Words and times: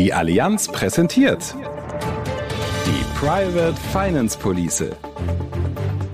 Die 0.00 0.14
Allianz 0.14 0.66
präsentiert 0.66 1.54
die 2.86 3.04
Private 3.18 3.74
Finance 3.92 4.38
Police. 4.38 4.84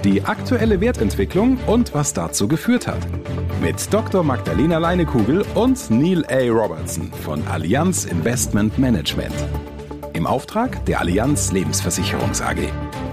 Die 0.02 0.24
aktuelle 0.24 0.80
Wertentwicklung 0.80 1.56
und 1.68 1.94
was 1.94 2.12
dazu 2.12 2.48
geführt 2.48 2.88
hat. 2.88 2.98
Mit 3.60 3.94
Dr. 3.94 4.24
Magdalena 4.24 4.78
Leinekugel 4.78 5.46
und 5.54 5.88
Neil 5.88 6.26
A. 6.26 6.50
Robertson 6.50 7.12
von 7.12 7.46
Allianz 7.46 8.06
Investment 8.06 8.76
Management. 8.76 9.36
Im 10.14 10.26
Auftrag 10.26 10.84
der 10.86 10.98
Allianz 10.98 11.52
Lebensversicherungs 11.52 12.42
AG. 12.42 12.58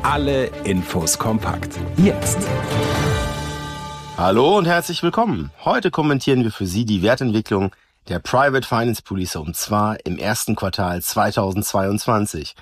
Alle 0.02 0.46
Infos 0.64 1.20
kompakt. 1.20 1.78
Jetzt. 1.98 2.40
Hallo 4.18 4.58
und 4.58 4.66
herzlich 4.66 5.04
willkommen. 5.04 5.52
Heute 5.64 5.92
kommentieren 5.92 6.44
wir 6.44 6.52
für 6.52 6.66
Sie 6.66 6.86
die 6.86 7.04
Wertentwicklung 7.04 7.72
der 8.10 8.20
Private 8.20 8.68
Finance 8.68 9.02
Police 9.02 9.36
und 9.38 9.56
zwar 9.56 9.98
im 10.06 10.18
ersten 10.18 10.56
Quartal 10.56 11.02
2022. 11.02 12.56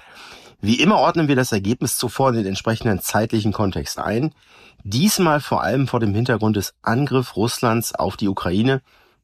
Wie 0.61 0.75
immer 0.75 0.97
ordnen 0.97 1.27
wir 1.27 1.35
das 1.35 1.51
Ergebnis 1.51 1.97
zuvor 1.97 2.29
in 2.29 2.35
den 2.35 2.45
entsprechenden 2.45 2.99
zeitlichen 2.99 3.51
Kontext 3.51 3.97
ein. 3.97 4.33
Diesmal 4.83 5.39
vor 5.39 5.63
allem 5.63 5.87
vor 5.87 5.99
dem 5.99 6.13
Hintergrund 6.13 6.55
des 6.55 6.73
Angriffs 6.83 7.35
Russlands 7.35 7.95
auf 7.95 8.17
die 8.17 8.27
Ukraine, 8.27 8.81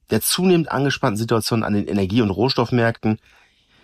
der 0.10 0.22
zunehmend 0.22 0.72
angespannten 0.72 1.18
Situation 1.18 1.64
an 1.64 1.74
den 1.74 1.88
Energie- 1.88 2.22
und 2.22 2.32
Rohstoffmärkten, 2.32 3.20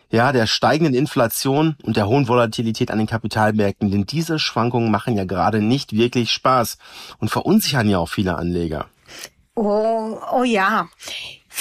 ja, 0.10 0.32
der 0.32 0.46
steigenden 0.46 0.94
Inflation 0.94 1.76
und 1.84 1.98
der 1.98 2.08
hohen 2.08 2.28
Volatilität 2.28 2.92
an 2.92 3.00
den 3.00 3.08
Kapitalmärkten, 3.08 3.90
denn 3.90 4.06
diese 4.06 4.38
Schwankungen 4.38 4.92
machen 4.92 5.18
ja 5.18 5.26
gerade 5.26 5.62
nicht 5.62 5.94
wirklich 5.94 6.32
Spaß 6.32 6.78
und 7.18 7.30
verunsichern 7.30 7.90
ja 7.90 7.98
auch 7.98 8.10
viele 8.10 8.36
Anleger. 8.36 8.88
Oh, 9.56 10.20
oh 10.32 10.44
ja. 10.44 10.88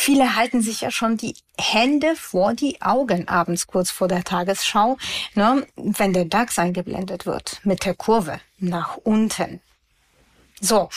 Viele 0.05 0.35
halten 0.35 0.63
sich 0.63 0.81
ja 0.81 0.91
schon 0.91 1.17
die 1.17 1.37
Hände 1.57 2.17
vor 2.17 2.55
die 2.55 2.83
Augen 2.83 3.29
abends 3.29 3.69
kurz 3.69 3.93
vor 3.93 4.09
der 4.09 4.25
Tagesschau, 4.25 4.99
ne, 5.37 5.65
wenn 5.77 6.13
der 6.13 6.25
DAX 6.25 6.59
eingeblendet 6.59 7.25
wird 7.25 7.61
mit 7.63 7.85
der 7.85 7.95
Kurve 7.95 8.41
nach 8.59 8.97
unten. 8.97 9.61
So, 10.61 10.89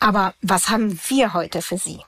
aber 0.00 0.34
was 0.42 0.68
haben 0.68 0.98
wir 1.06 1.32
heute 1.32 1.62
für 1.62 1.78
Sie? 1.78 2.00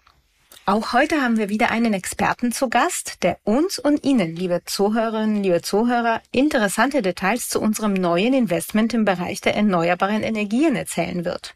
Auch 0.66 0.92
heute 0.92 1.22
haben 1.22 1.36
wir 1.36 1.48
wieder 1.48 1.70
einen 1.70 1.94
Experten 1.94 2.50
zu 2.50 2.68
Gast, 2.68 3.22
der 3.22 3.38
uns 3.44 3.78
und 3.78 4.02
Ihnen, 4.02 4.34
liebe 4.34 4.62
Zuhörerinnen, 4.64 5.44
liebe 5.44 5.62
Zuhörer, 5.62 6.22
interessante 6.32 7.02
Details 7.02 7.50
zu 7.50 7.60
unserem 7.60 7.92
neuen 7.92 8.34
Investment 8.34 8.94
im 8.94 9.04
Bereich 9.04 9.42
der 9.42 9.54
erneuerbaren 9.54 10.24
Energien 10.24 10.74
erzählen 10.74 11.24
wird. 11.24 11.54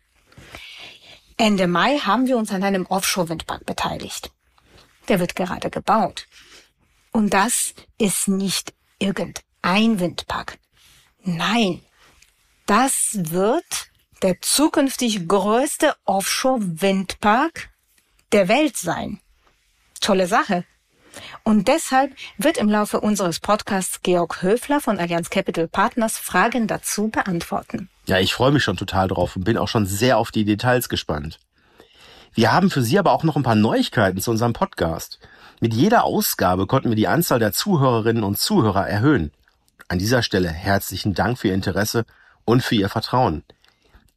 Ende 1.36 1.66
Mai 1.66 1.98
haben 1.98 2.28
wir 2.28 2.36
uns 2.36 2.52
an 2.52 2.62
einem 2.62 2.86
Offshore-Windpark 2.86 3.66
beteiligt. 3.66 4.30
Der 5.08 5.20
wird 5.20 5.36
gerade 5.36 5.70
gebaut. 5.70 6.26
Und 7.12 7.32
das 7.32 7.74
ist 7.98 8.28
nicht 8.28 8.74
irgendein 8.98 10.00
Windpark. 10.00 10.58
Nein, 11.22 11.80
das 12.66 13.10
wird 13.14 13.90
der 14.22 14.40
zukünftig 14.40 15.28
größte 15.28 15.94
Offshore-Windpark 16.04 17.70
der 18.32 18.48
Welt 18.48 18.76
sein. 18.76 19.20
Tolle 20.00 20.26
Sache. 20.26 20.64
Und 21.44 21.68
deshalb 21.68 22.14
wird 22.36 22.58
im 22.58 22.68
Laufe 22.68 23.00
unseres 23.00 23.40
Podcasts 23.40 24.02
Georg 24.02 24.42
Höfler 24.42 24.80
von 24.80 24.98
Allianz 24.98 25.30
Capital 25.30 25.68
Partners 25.68 26.18
Fragen 26.18 26.66
dazu 26.66 27.08
beantworten. 27.08 27.88
Ja, 28.06 28.18
ich 28.18 28.34
freue 28.34 28.52
mich 28.52 28.62
schon 28.62 28.76
total 28.76 29.08
drauf 29.08 29.36
und 29.36 29.44
bin 29.44 29.56
auch 29.56 29.68
schon 29.68 29.86
sehr 29.86 30.18
auf 30.18 30.30
die 30.30 30.44
Details 30.44 30.88
gespannt. 30.88 31.38
Wir 32.36 32.52
haben 32.52 32.68
für 32.68 32.82
Sie 32.82 32.98
aber 32.98 33.12
auch 33.12 33.24
noch 33.24 33.36
ein 33.36 33.42
paar 33.42 33.54
Neuigkeiten 33.54 34.20
zu 34.20 34.30
unserem 34.30 34.52
Podcast. 34.52 35.18
Mit 35.62 35.72
jeder 35.72 36.04
Ausgabe 36.04 36.66
konnten 36.66 36.90
wir 36.90 36.96
die 36.96 37.08
Anzahl 37.08 37.38
der 37.38 37.54
Zuhörerinnen 37.54 38.22
und 38.24 38.38
Zuhörer 38.38 38.86
erhöhen. 38.86 39.32
An 39.88 39.98
dieser 39.98 40.22
Stelle 40.22 40.50
herzlichen 40.50 41.14
Dank 41.14 41.38
für 41.38 41.48
Ihr 41.48 41.54
Interesse 41.54 42.04
und 42.44 42.62
für 42.62 42.74
Ihr 42.74 42.90
Vertrauen. 42.90 43.42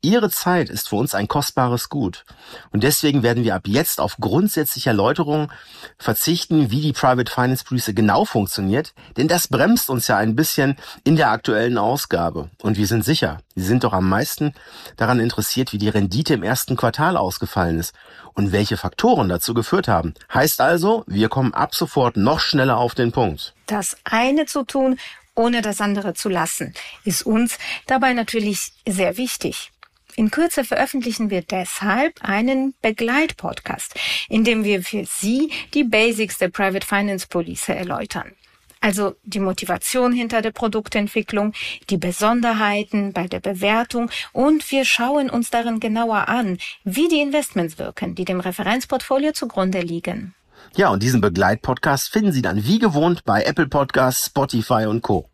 Ihre 0.02 0.30
Zeit 0.30 0.70
ist 0.70 0.88
für 0.88 0.96
uns 0.96 1.14
ein 1.14 1.28
kostbares 1.28 1.90
Gut. 1.90 2.24
Und 2.72 2.84
deswegen 2.84 3.22
werden 3.22 3.44
wir 3.44 3.54
ab 3.54 3.64
jetzt 3.68 4.00
auf 4.00 4.16
grundsätzliche 4.18 4.92
Erläuterungen 4.92 5.52
verzichten, 5.98 6.72
wie 6.72 6.80
die 6.80 6.94
Private 6.94 7.30
Finance 7.30 7.66
Police 7.66 7.92
genau 7.94 8.24
funktioniert, 8.24 8.94
denn 9.18 9.28
das 9.28 9.50
bremst 9.50 9.90
uns 9.90 10.08
ja 10.08 10.16
ein 10.16 10.38
bisschen 10.38 10.78
in 11.04 11.18
der 11.18 11.32
aktuellen 11.32 11.78
Ausgabe. 11.78 12.50
Und 12.62 12.78
wir 12.78 12.88
sind 12.88 13.04
sicher, 13.04 13.40
Sie 13.56 13.66
sind 13.66 13.84
doch 13.84 13.92
am 13.92 14.08
meisten 14.08 14.54
daran 14.96 15.20
interessiert, 15.20 15.74
wie 15.74 15.78
die 15.78 15.90
Rendite 15.90 16.34
im 16.34 16.44
ersten 16.44 16.78
Quartal 16.78 17.18
ausgefallen 17.18 17.78
ist 17.78 17.94
und 18.34 18.54
welche 18.54 18.78
Faktoren 18.78 19.28
dazu 19.28 19.54
geführt 19.54 19.90
haben. 19.90 20.14
Heißt 20.34 20.62
also, 20.62 21.04
wir 21.08 21.28
kommen 21.28 21.54
ab 21.54 21.76
sofort 21.76 22.16
noch 22.16 22.40
schneller 22.40 22.78
auf 22.78 22.96
den 22.96 23.12
Punkt. 23.12 23.54
Das 23.66 23.98
eine 24.06 24.46
zu 24.46 24.64
tun, 24.64 24.98
ohne 25.36 25.62
das 25.62 25.82
andere 25.82 26.14
zu 26.14 26.30
lassen, 26.30 26.74
ist 27.04 27.26
uns 27.26 27.58
dabei 27.86 28.14
natürlich 28.14 28.72
sehr 28.88 29.18
wichtig. 29.18 29.72
In 30.20 30.32
Kürze 30.32 30.66
veröffentlichen 30.66 31.30
wir 31.30 31.44
deshalb 31.44 32.16
einen 32.22 32.74
Begleitpodcast, 32.82 33.96
in 34.28 34.44
dem 34.44 34.66
wir 34.66 34.84
für 34.84 35.06
Sie 35.06 35.50
die 35.74 35.86
Basics 35.86 36.38
der 36.38 36.50
Private 36.50 36.86
Finance 36.86 37.26
Police 37.26 37.70
erläutern. 37.70 38.34
Also 38.82 39.16
die 39.24 39.40
Motivation 39.40 40.12
hinter 40.12 40.42
der 40.42 40.52
Produktentwicklung, 40.52 41.54
die 41.90 41.96
Besonderheiten 41.96 43.14
bei 43.14 43.28
der 43.28 43.40
Bewertung 43.40 44.12
und 44.34 44.70
wir 44.72 44.84
schauen 44.84 45.30
uns 45.30 45.52
darin 45.52 45.80
genauer 45.80 46.28
an, 46.28 46.58
wie 46.84 47.08
die 47.08 47.22
Investments 47.22 47.80
wirken, 47.80 48.14
die 48.14 48.26
dem 48.26 48.42
Referenzportfolio 48.42 49.32
zugrunde 49.32 49.80
liegen. 49.80 50.36
Ja, 50.76 50.90
und 50.90 51.02
diesen 51.02 51.22
Begleitpodcast 51.22 52.12
finden 52.12 52.34
Sie 52.34 52.42
dann 52.42 52.66
wie 52.66 52.80
gewohnt 52.80 53.24
bei 53.24 53.44
Apple 53.44 53.68
Podcasts, 53.70 54.26
Spotify 54.26 54.86
und 54.86 55.02
Co. 55.02 55.30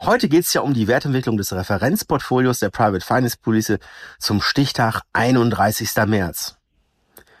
Heute 0.00 0.28
geht 0.28 0.44
es 0.44 0.54
ja 0.54 0.60
um 0.60 0.74
die 0.74 0.86
Wertentwicklung 0.86 1.36
des 1.36 1.52
Referenzportfolios 1.52 2.60
der 2.60 2.70
Private 2.70 3.04
Finance 3.04 3.36
Police 3.42 3.78
zum 4.20 4.40
Stichtag 4.40 5.02
31. 5.12 5.90
März. 6.06 6.56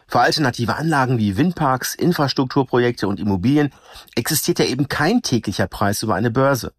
Für 0.08 0.20
alternative 0.20 0.74
Anlagen 0.74 1.18
wie 1.18 1.36
Windparks, 1.36 1.94
Infrastrukturprojekte 1.94 3.06
und 3.06 3.20
Immobilien 3.20 3.70
existiert 4.16 4.58
ja 4.58 4.64
eben 4.64 4.88
kein 4.88 5.22
täglicher 5.22 5.68
Preis 5.68 6.02
über 6.02 6.16
eine 6.16 6.32
Börse. 6.32 6.72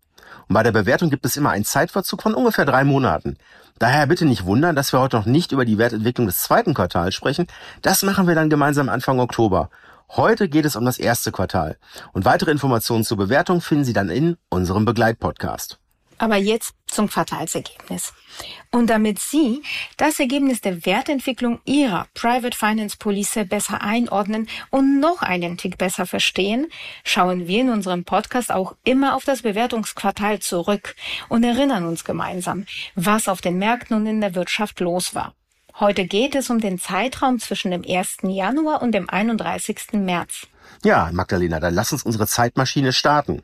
Und 0.50 0.56
bei 0.56 0.64
der 0.64 0.74
Bewertung 0.74 1.10
gibt 1.10 1.26
es 1.26 1.38
immer 1.38 1.52
einen 1.52 1.64
Zeitverzug 1.64 2.24
von 2.24 2.36
ungefähr 2.36 2.66
drei 2.66 2.84
Monaten. 2.84 3.38
Daher 3.80 4.06
bitte 4.08 4.26
nicht 4.26 4.44
wundern, 4.44 4.76
dass 4.76 4.92
wir 4.92 5.00
heute 5.00 5.16
noch 5.16 5.26
nicht 5.26 5.54
über 5.54 5.64
die 5.64 5.78
Wertentwicklung 5.78 6.28
des 6.28 6.42
zweiten 6.42 6.74
Quartals 6.74 7.16
sprechen. 7.16 7.48
Das 7.82 8.04
machen 8.04 8.28
wir 8.28 8.36
dann 8.36 8.50
gemeinsam 8.50 8.90
Anfang 8.90 9.22
Oktober. 9.22 9.70
Heute 10.16 10.50
geht 10.50 10.66
es 10.66 10.76
um 10.76 10.86
das 10.86 10.98
erste 10.98 11.32
Quartal. 11.32 11.78
Und 12.14 12.26
weitere 12.26 12.52
Informationen 12.52 13.04
zur 13.04 13.18
Bewertung 13.18 13.62
finden 13.62 13.84
Sie 13.84 13.94
dann 13.94 14.10
in 14.10 14.38
unserem 14.50 14.84
Begleitpodcast. 14.84 15.80
Aber 16.18 16.36
jetzt 16.36 16.74
zum 16.88 17.08
Quartalsergebnis. 17.08 18.14
Und 18.72 18.90
damit 18.90 19.20
Sie 19.20 19.62
das 19.98 20.20
Ergebnis 20.20 20.62
der 20.62 20.86
Wertentwicklung 20.86 21.62
Ihrer 21.64 22.08
Private 22.14 22.58
Finance 22.58 22.98
Police 22.98 23.40
besser 23.48 23.82
einordnen 23.82 24.50
und 24.70 25.00
noch 25.00 25.22
einen 25.22 25.58
Tick 25.58 25.78
besser 25.78 26.06
verstehen, 26.06 26.68
schauen 27.04 27.48
wir 27.48 27.62
in 27.62 27.70
unserem 27.70 28.04
Podcast 28.04 28.52
auch 28.52 28.76
immer 28.84 29.16
auf 29.16 29.24
das 29.24 29.44
Bewertungsquartal 29.44 30.40
zurück 30.40 30.96
und 31.30 31.44
erinnern 31.44 31.86
uns 31.86 32.04
gemeinsam, 32.04 32.66
was 32.96 33.30
auf 33.30 33.42
den 33.42 33.58
Märkten 33.58 33.96
und 33.96 34.06
in 34.06 34.22
der 34.22 34.36
Wirtschaft 34.36 34.80
los 34.82 35.16
war. 35.16 35.34
Heute 35.80 36.06
geht 36.06 36.36
es 36.36 36.50
um 36.50 36.60
den 36.60 36.78
Zeitraum 36.78 37.40
zwischen 37.40 37.72
dem 37.72 37.86
1. 37.88 38.18
Januar 38.24 38.82
und 38.82 38.92
dem 38.92 39.10
31. 39.10 39.94
März. 39.94 40.48
Ja, 40.84 41.10
Magdalena, 41.14 41.62
dann 41.62 41.74
lass 41.74 41.94
uns 41.94 42.04
unsere 42.04 42.28
Zeitmaschine 42.28 42.92
starten. 42.92 43.44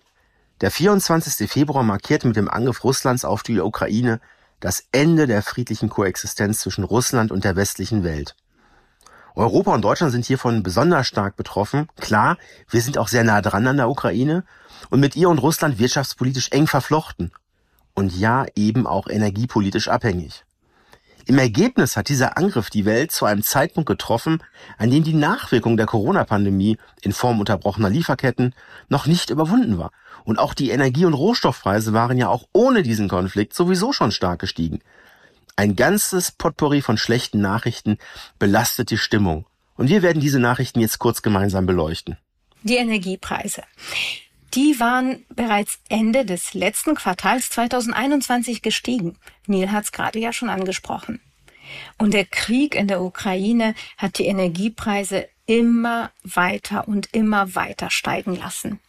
Der 0.60 0.70
24. 0.70 1.50
Februar 1.50 1.84
markiert 1.84 2.26
mit 2.26 2.36
dem 2.36 2.50
Angriff 2.50 2.84
Russlands 2.84 3.24
auf 3.24 3.42
die 3.42 3.62
Ukraine 3.62 4.20
das 4.60 4.84
Ende 4.92 5.28
der 5.28 5.44
friedlichen 5.44 5.88
Koexistenz 5.88 6.60
zwischen 6.60 6.84
Russland 6.84 7.32
und 7.32 7.46
der 7.46 7.56
westlichen 7.56 8.04
Welt. 8.04 8.36
Europa 9.36 9.74
und 9.74 9.82
Deutschland 9.82 10.12
sind 10.12 10.26
hiervon 10.26 10.62
besonders 10.62 11.08
stark 11.08 11.38
betroffen. 11.38 11.88
Klar, 12.02 12.38
wir 12.70 12.82
sind 12.82 12.98
auch 12.98 13.08
sehr 13.08 13.24
nah 13.24 13.42
dran 13.42 13.68
an 13.68 13.78
der 13.78 13.90
Ukraine 13.90 14.44
und 14.90 15.00
mit 15.00 15.16
ihr 15.16 15.30
und 15.30 15.40
Russland 15.40 15.80
wirtschaftspolitisch 15.80 16.50
eng 16.52 16.68
verflochten. 16.68 17.32
Und 17.94 18.14
ja, 18.14 18.46
eben 18.56 18.88
auch 18.88 19.08
energiepolitisch 19.08 19.88
abhängig. 19.88 20.45
Im 21.28 21.40
Ergebnis 21.40 21.98
hat 21.98 22.10
dieser 22.10 22.38
Angriff 22.38 22.70
die 22.70 22.86
Welt 22.86 23.12
zu 23.12 23.26
einem 23.26 23.42
Zeitpunkt 23.42 23.88
getroffen, 23.88 24.44
an 24.78 24.92
dem 24.92 25.04
die 25.04 25.16
Nachwirkung 25.16 25.76
der 25.76 25.88
Corona-Pandemie 25.88 26.78
in 27.02 27.14
Form 27.14 27.40
unterbrochener 27.40 27.90
Lieferketten 27.90 28.54
noch 28.90 29.08
nicht 29.08 29.32
überwunden 29.32 29.80
war. 29.80 29.92
Und 30.24 30.38
auch 30.38 30.54
die 30.54 30.70
Energie- 30.70 31.06
und 31.06 31.16
Rohstoffpreise 31.16 31.94
waren 31.94 32.18
ja 32.18 32.30
auch 32.30 32.46
ohne 32.54 32.84
diesen 32.84 33.10
Konflikt 33.10 33.56
sowieso 33.56 33.92
schon 33.92 34.12
stark 34.12 34.40
gestiegen. 34.40 34.82
Ein 35.56 35.76
ganzes 35.76 36.32
Potpourri 36.32 36.82
von 36.82 36.98
schlechten 36.98 37.42
Nachrichten 37.42 37.98
belastet 38.38 38.92
die 38.92 38.98
Stimmung. 38.98 39.48
Und 39.78 39.90
wir 39.90 40.04
werden 40.04 40.22
diese 40.22 40.40
Nachrichten 40.40 40.80
jetzt 40.80 41.00
kurz 41.00 41.24
gemeinsam 41.24 41.66
beleuchten. 41.66 42.18
Die 42.62 42.76
Energiepreise. 42.76 43.64
Die 44.54 44.80
waren 44.80 45.26
bereits 45.30 45.80
Ende 45.90 46.26
des 46.26 46.54
letzten 46.54 46.96
Quartals 46.96 47.50
2021 47.50 48.62
gestiegen. 48.62 49.18
Neil 49.48 49.72
hat 49.72 49.86
es 49.86 49.92
gerade 49.92 50.20
ja 50.20 50.32
schon 50.32 50.50
angesprochen. 50.50 51.20
Und 51.98 52.14
der 52.14 52.26
Krieg 52.26 52.76
in 52.76 52.88
der 52.88 53.02
Ukraine 53.02 53.76
hat 53.98 54.18
die 54.18 54.28
Energiepreise 54.28 55.28
immer 55.46 56.12
weiter 56.24 56.88
und 56.88 57.14
immer 57.14 57.56
weiter 57.56 57.90
steigen 57.90 58.36
lassen. 58.36 58.80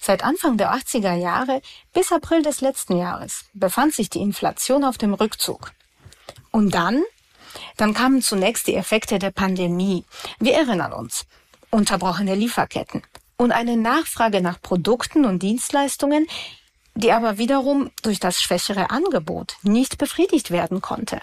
Seit 0.00 0.24
Anfang 0.24 0.56
der 0.56 0.74
80er 0.74 1.14
Jahre 1.14 1.60
bis 1.92 2.12
April 2.12 2.42
des 2.42 2.60
letzten 2.60 2.96
Jahres 2.96 3.44
befand 3.52 3.94
sich 3.94 4.10
die 4.10 4.20
Inflation 4.20 4.84
auf 4.84 4.98
dem 4.98 5.14
Rückzug. 5.14 5.72
Und 6.50 6.74
dann? 6.74 7.02
Dann 7.76 7.94
kamen 7.94 8.22
zunächst 8.22 8.66
die 8.66 8.74
Effekte 8.74 9.18
der 9.18 9.30
Pandemie. 9.30 10.04
Wir 10.38 10.54
erinnern 10.54 10.92
uns. 10.92 11.26
Unterbrochene 11.70 12.34
Lieferketten 12.34 13.02
und 13.36 13.52
eine 13.52 13.76
Nachfrage 13.76 14.40
nach 14.40 14.60
Produkten 14.60 15.24
und 15.24 15.42
Dienstleistungen, 15.42 16.26
die 16.94 17.12
aber 17.12 17.38
wiederum 17.38 17.90
durch 18.02 18.20
das 18.20 18.40
schwächere 18.40 18.90
Angebot 18.90 19.56
nicht 19.62 19.98
befriedigt 19.98 20.50
werden 20.50 20.80
konnte. 20.80 21.20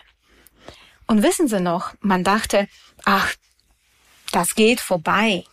Und 1.08 1.24
wissen 1.24 1.48
Sie 1.48 1.60
noch, 1.60 1.94
man 2.00 2.24
dachte, 2.24 2.68
ach, 3.06 3.34
das 4.32 4.56
geht 4.56 4.80
vorbei. 4.80 5.44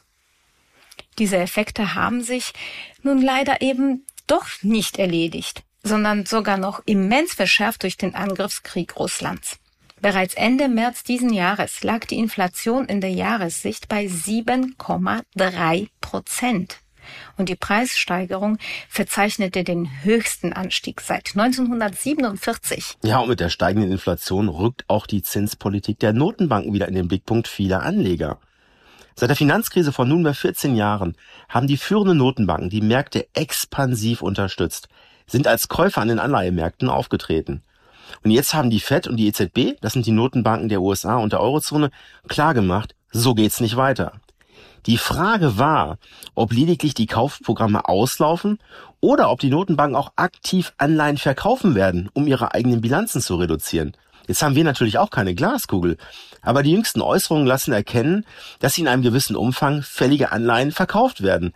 Diese 1.19 1.37
Effekte 1.37 1.95
haben 1.95 2.23
sich 2.23 2.53
nun 3.03 3.21
leider 3.21 3.61
eben 3.61 4.07
doch 4.27 4.47
nicht 4.63 4.99
erledigt, 4.99 5.63
sondern 5.83 6.27
sogar 6.27 6.59
noch 6.59 6.83
immens 6.87 7.35
verschärft 7.35 7.83
durch 7.83 7.97
den 7.97 8.15
Angriffskrieg 8.15 8.97
Russlands. 8.97 9.59
Bereits 10.01 10.35
Ende 10.35 10.69
März 10.69 11.03
diesen 11.03 11.33
Jahres 11.33 11.83
lag 11.83 12.07
die 12.07 12.19
Inflation 12.19 12.87
in 12.87 13.01
der 13.01 13.11
Jahressicht 13.11 13.89
bei 13.89 14.07
7,3 14.07 15.89
Prozent. 16.01 16.79
Und 17.37 17.49
die 17.49 17.57
Preissteigerung 17.57 18.59
verzeichnete 18.89 19.65
den 19.65 19.89
höchsten 20.03 20.53
Anstieg 20.53 21.01
seit 21.01 21.31
1947. 21.35 22.99
Ja, 23.03 23.19
und 23.21 23.29
mit 23.29 23.41
der 23.41 23.49
steigenden 23.49 23.91
Inflation 23.91 24.49
rückt 24.49 24.85
auch 24.89 25.07
die 25.07 25.23
Zinspolitik 25.23 25.99
der 25.99 26.13
Notenbanken 26.13 26.73
wieder 26.73 26.87
in 26.87 26.95
den 26.95 27.09
Blickpunkt 27.09 27.49
vieler 27.49 27.83
Anleger. 27.83 28.39
Seit 29.17 29.31
der 29.31 29.37
Finanzkrise 29.37 29.93
vor 29.93 30.05
nunmehr 30.05 30.35
14 30.35 30.77
Jahren 30.77 31.17
haben 31.49 31.67
die 31.67 31.77
führenden 31.77 32.19
Notenbanken 32.19 32.71
die 32.71 32.83
Märkte 32.83 33.27
expansiv 33.35 34.23
unterstützt, 34.23 34.89
sind 35.27 35.49
als 35.49 35.69
Käufer 35.69 36.03
an 36.03 36.09
den 36.09 36.21
Anleihemärkten 36.21 36.89
aufgetreten. 36.89 37.63
Und 38.23 38.31
jetzt 38.31 38.55
haben 38.55 38.71
die 38.71 38.81
Fed 38.81 39.07
und 39.07 39.17
die 39.17 39.27
EZB, 39.27 39.81
das 39.81 39.93
sind 39.93 40.07
die 40.07 40.13
Notenbanken 40.13 40.69
der 40.69 40.81
USA 40.81 41.17
und 41.17 41.33
der 41.33 41.41
Eurozone, 41.41 41.91
klargemacht, 42.29 42.95
so 43.11 43.35
geht's 43.35 43.61
nicht 43.61 43.77
weiter. 43.77 44.13
Die 44.87 44.99
Frage 44.99 45.59
war, 45.59 45.99
ob 46.35 46.53
lediglich 46.53 46.95
die 46.95 47.07
Kaufprogramme 47.07 47.89
auslaufen 47.89 48.59
oder 49.01 49.31
ob 49.31 49.41
die 49.41 49.51
Notenbanken 49.51 49.97
auch 49.97 50.13
aktiv 50.17 50.73
Anleihen 50.79 51.19
verkaufen 51.19 51.75
werden, 51.75 52.09
um 52.15 52.27
ihre 52.27 52.55
eigenen 52.55 52.81
Bilanzen 52.81 53.21
zu 53.21 53.37
reduzieren. 53.37 53.93
Jetzt 54.27 54.43
haben 54.43 54.55
wir 54.55 54.65
natürlich 54.65 54.99
auch 54.99 55.11
keine 55.11 55.35
Glaskugel, 55.35 55.97
aber 56.43 56.63
die 56.63 56.73
jüngsten 56.73 57.01
Äußerungen 57.01 57.47
lassen 57.47 57.73
erkennen, 57.73 58.27
dass 58.61 58.79
in 58.79 58.87
einem 58.87 59.03
gewissen 59.03 59.37
Umfang 59.37 59.83
fällige 59.83 60.33
Anleihen 60.33 60.71
verkauft 60.71 61.23
werden, 61.23 61.55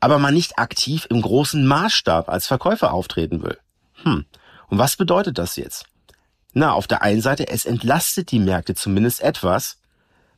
aber 0.00 0.18
man 0.18 0.34
nicht 0.34 0.58
aktiv 0.58 1.06
im 1.10 1.20
großen 1.20 1.66
Maßstab 1.66 2.28
als 2.28 2.46
Verkäufer 2.46 2.92
auftreten 2.92 3.42
will. 3.42 3.58
Hm. 4.04 4.24
Und 4.68 4.78
was 4.78 4.96
bedeutet 4.96 5.38
das 5.38 5.56
jetzt? 5.56 5.84
Na, 6.52 6.72
auf 6.72 6.86
der 6.86 7.02
einen 7.02 7.22
Seite, 7.22 7.48
es 7.48 7.64
entlastet 7.64 8.30
die 8.30 8.38
Märkte 8.38 8.74
zumindest 8.74 9.20
etwas, 9.20 9.78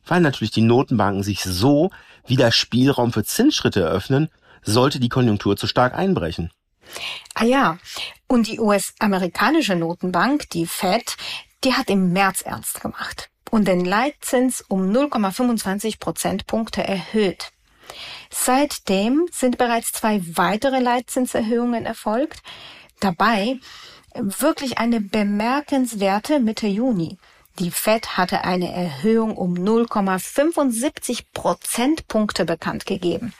weil 0.05 0.21
natürlich 0.21 0.51
die 0.51 0.61
Notenbanken 0.61 1.23
sich 1.23 1.43
so 1.43 1.91
wieder 2.25 2.51
Spielraum 2.51 3.11
für 3.11 3.23
Zinsschritte 3.23 3.81
eröffnen, 3.81 4.29
sollte 4.63 4.99
die 4.99 5.09
Konjunktur 5.09 5.57
zu 5.57 5.67
stark 5.67 5.93
einbrechen. 5.93 6.51
Ah 7.33 7.45
ja, 7.45 7.77
und 8.27 8.47
die 8.47 8.59
US-amerikanische 8.59 9.75
Notenbank, 9.75 10.49
die 10.51 10.65
Fed, 10.65 11.17
die 11.63 11.73
hat 11.73 11.89
im 11.89 12.13
März 12.13 12.41
ernst 12.41 12.81
gemacht 12.81 13.29
und 13.51 13.67
den 13.67 13.83
Leitzins 13.83 14.61
um 14.67 14.91
0,25 14.91 15.99
Prozentpunkte 15.99 16.83
erhöht. 16.83 17.51
Seitdem 18.29 19.27
sind 19.31 19.57
bereits 19.57 19.91
zwei 19.91 20.21
weitere 20.35 20.79
Leitzinserhöhungen 20.79 21.85
erfolgt. 21.85 22.41
Dabei 22.99 23.59
wirklich 24.15 24.77
eine 24.77 25.01
bemerkenswerte 25.01 26.39
Mitte 26.39 26.67
Juni. 26.67 27.17
Die 27.59 27.71
Fed 27.71 28.17
hatte 28.17 28.43
eine 28.43 28.71
Erhöhung 28.73 29.37
um 29.37 29.53
0,75 29.53 31.23
Prozentpunkte 31.33 32.45
bekannt 32.45 32.85
gegeben. 32.85 33.33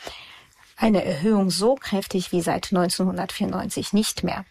Eine 0.78 1.04
Erhöhung 1.04 1.50
so 1.50 1.76
kräftig 1.76 2.32
wie 2.32 2.42
seit 2.42 2.72
1994 2.72 3.94
nicht 3.94 4.24
mehr. 4.24 4.46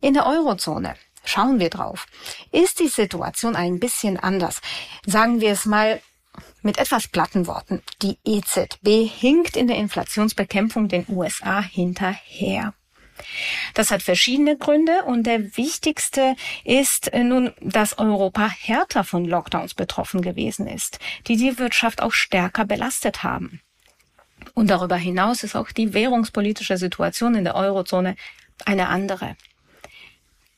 In 0.00 0.14
der 0.14 0.26
Eurozone 0.26 0.94
Schauen 1.24 1.60
wir 1.60 1.70
drauf. 1.70 2.06
Ist 2.50 2.80
die 2.80 2.88
Situation 2.88 3.56
ein 3.56 3.78
bisschen 3.78 4.16
anders? 4.18 4.60
Sagen 5.06 5.40
wir 5.40 5.52
es 5.52 5.66
mal 5.66 6.00
mit 6.62 6.78
etwas 6.78 7.08
platten 7.08 7.46
Worten. 7.46 7.82
Die 8.02 8.18
EZB 8.24 9.08
hinkt 9.08 9.56
in 9.56 9.66
der 9.66 9.76
Inflationsbekämpfung 9.76 10.88
den 10.88 11.06
USA 11.08 11.60
hinterher. 11.60 12.74
Das 13.74 13.90
hat 13.90 14.02
verschiedene 14.02 14.56
Gründe 14.56 15.04
und 15.04 15.24
der 15.24 15.56
wichtigste 15.56 16.34
ist 16.64 17.10
nun, 17.14 17.52
dass 17.60 17.98
Europa 17.98 18.48
härter 18.48 19.04
von 19.04 19.24
Lockdowns 19.24 19.74
betroffen 19.74 20.22
gewesen 20.22 20.66
ist, 20.66 20.98
die 21.26 21.36
die 21.36 21.58
Wirtschaft 21.58 22.02
auch 22.02 22.12
stärker 22.12 22.64
belastet 22.64 23.22
haben. 23.22 23.60
Und 24.54 24.70
darüber 24.70 24.96
hinaus 24.96 25.42
ist 25.42 25.56
auch 25.56 25.70
die 25.70 25.92
währungspolitische 25.94 26.76
Situation 26.76 27.34
in 27.34 27.44
der 27.44 27.54
Eurozone 27.54 28.16
eine 28.64 28.88
andere. 28.88 29.36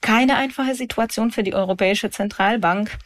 Keine 0.00 0.36
einfache 0.36 0.74
Situation 0.74 1.30
für 1.30 1.42
die 1.42 1.54
Europäische 1.54 2.10
Zentralbank. 2.10 2.98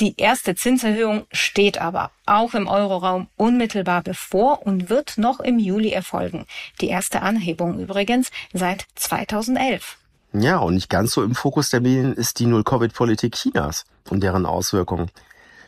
Die 0.00 0.14
erste 0.16 0.54
Zinserhöhung 0.54 1.26
steht 1.32 1.78
aber 1.78 2.12
auch 2.24 2.54
im 2.54 2.68
Euroraum 2.68 3.26
unmittelbar 3.36 4.02
bevor 4.02 4.64
und 4.64 4.90
wird 4.90 5.18
noch 5.18 5.40
im 5.40 5.58
Juli 5.58 5.90
erfolgen. 5.90 6.46
Die 6.80 6.88
erste 6.88 7.22
Anhebung 7.22 7.80
übrigens 7.80 8.30
seit 8.52 8.86
2011. 8.94 9.98
Ja, 10.32 10.58
und 10.58 10.74
nicht 10.74 10.88
ganz 10.88 11.12
so 11.12 11.24
im 11.24 11.34
Fokus 11.34 11.70
der 11.70 11.80
Medien 11.80 12.12
ist 12.12 12.38
die 12.38 12.46
Null-Covid-Politik 12.46 13.34
Chinas 13.34 13.86
und 14.08 14.22
deren 14.22 14.46
Auswirkungen. 14.46 15.10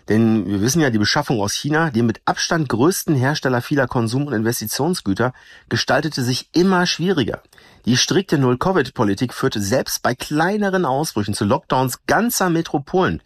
Denn 0.09 0.47
wir 0.47 0.61
wissen 0.61 0.81
ja, 0.81 0.91
die 0.91 0.99
Beschaffung 0.99 1.41
aus 1.41 1.55
China, 1.55 1.91
dem 1.91 2.07
mit 2.07 2.21
Abstand 2.25 2.69
größten 2.69 3.15
Hersteller 3.15 3.63
vieler 3.63 3.87
Konsum- 3.87 4.27
und 4.27 4.33
Investitionsgüter, 4.33 5.33
gestaltete 5.69 6.23
sich 6.23 6.49
immer 6.53 6.87
schwieriger. 6.87 7.43
Die 7.87 7.97
strikte 7.97 8.37
Null-Covid-Politik 8.37 9.33
führte 9.33 9.61
selbst 9.61 10.03
bei 10.03 10.15
kleineren 10.15 10.85
Ausbrüchen 10.85 11.35
zu 11.35 11.45
Lockdowns 11.45 12.01
ganzer 12.07 12.51
Metropolen, 12.51 13.23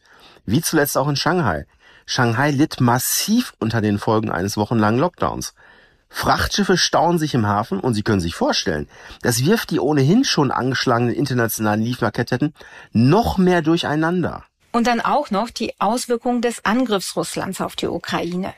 wie 0.47 0.61
zuletzt 0.61 0.97
auch 0.97 1.09
in 1.09 1.17
Shanghai. 1.17 1.67
Shanghai 2.07 2.51
litt 2.51 2.81
massiv 2.81 3.55
unter 3.59 3.81
den 3.81 3.99
Folgen 3.99 4.31
eines 4.31 4.57
wochenlangen 4.57 5.01
Lockdowns. 5.01 5.55
Frachtschiffe 6.09 6.77
stauen 6.77 7.19
sich 7.19 7.35
im 7.35 7.49
Hafen 7.49 7.81
und 7.81 7.95
Sie 7.95 8.05
können 8.05 8.21
sich 8.21 8.37
vorstellen, 8.37 8.89
das 9.23 9.45
wirft 9.45 9.71
die 9.73 9.81
ohnehin 9.81 10.23
schon 10.23 10.53
angeschlagenen 10.53 11.15
internationalen 11.15 11.83
Lieferketten 11.83 12.55
noch 12.93 13.37
mehr 13.37 13.63
durcheinander. 13.63 14.45
Und 14.75 14.89
dann 14.89 15.01
auch 15.01 15.31
noch 15.31 15.51
die 15.51 15.73
Auswirkungen 15.81 16.43
des 16.43 16.65
Angriffs 16.65 17.15
Russlands 17.15 17.61
auf 17.61 17.77
die 17.77 17.87
Ukraine. 17.87 18.55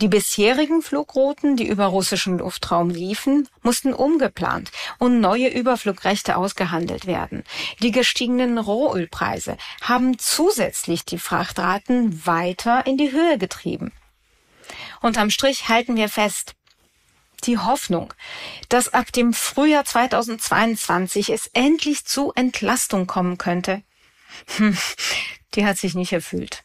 Die 0.00 0.08
bisherigen 0.08 0.80
Flugrouten, 0.80 1.56
die 1.56 1.68
über 1.68 1.84
russischen 1.84 2.38
Luftraum 2.38 2.88
liefen, 2.88 3.46
mussten 3.60 3.92
umgeplant 3.92 4.72
und 4.98 5.20
neue 5.20 5.48
Überflugrechte 5.48 6.38
ausgehandelt 6.38 7.06
werden. 7.06 7.44
Die 7.82 7.90
gestiegenen 7.90 8.56
Rohölpreise 8.56 9.58
haben 9.82 10.18
zusätzlich 10.18 11.04
die 11.04 11.18
Frachtraten 11.18 12.24
weiter 12.24 12.86
in 12.86 12.96
die 12.96 13.12
Höhe 13.12 13.36
getrieben. 13.36 13.92
Unterm 15.02 15.28
Strich 15.28 15.68
halten 15.68 15.96
wir 15.96 16.08
fest, 16.08 16.54
die 17.44 17.58
Hoffnung, 17.58 18.14
dass 18.70 18.94
ab 18.94 19.12
dem 19.12 19.34
Frühjahr 19.34 19.84
2022 19.84 21.28
es 21.28 21.48
endlich 21.48 22.06
zu 22.06 22.32
Entlastung 22.32 23.06
kommen 23.06 23.36
könnte, 23.36 23.82
hm, 24.56 24.76
die 25.54 25.64
hat 25.64 25.78
sich 25.78 25.94
nicht 25.94 26.12
erfüllt. 26.12 26.64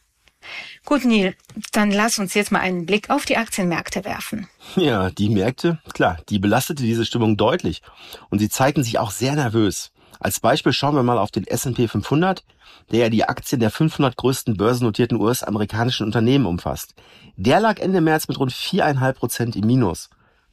Gut, 0.85 1.03
Neil, 1.03 1.35
dann 1.73 1.91
lass 1.91 2.19
uns 2.19 2.33
jetzt 2.33 2.51
mal 2.51 2.59
einen 2.59 2.85
Blick 2.85 3.09
auf 3.09 3.25
die 3.25 3.37
Aktienmärkte 3.37 4.05
werfen. 4.05 4.47
Ja, 4.75 5.09
die 5.09 5.29
Märkte, 5.29 5.79
klar, 5.93 6.17
die 6.29 6.39
belastete 6.39 6.83
diese 6.83 7.05
Stimmung 7.05 7.35
deutlich 7.35 7.81
und 8.29 8.39
sie 8.39 8.49
zeigten 8.49 8.83
sich 8.83 8.97
auch 8.97 9.11
sehr 9.11 9.35
nervös. 9.35 9.91
Als 10.19 10.39
Beispiel 10.39 10.73
schauen 10.73 10.95
wir 10.95 11.03
mal 11.03 11.17
auf 11.17 11.31
den 11.31 11.45
S&P 11.45 11.87
500, 11.87 12.43
der 12.91 12.99
ja 12.99 13.09
die 13.09 13.25
Aktien 13.25 13.59
der 13.59 13.69
500 13.69 14.15
größten 14.15 14.57
börsennotierten 14.57 15.19
US-amerikanischen 15.19 16.05
Unternehmen 16.05 16.45
umfasst. 16.45 16.95
Der 17.35 17.59
lag 17.59 17.79
Ende 17.79 18.01
März 18.01 18.27
mit 18.27 18.39
rund 18.39 18.51
4,5 18.51 19.13
Prozent 19.13 19.55
im 19.55 19.67
Minus. 19.67 20.09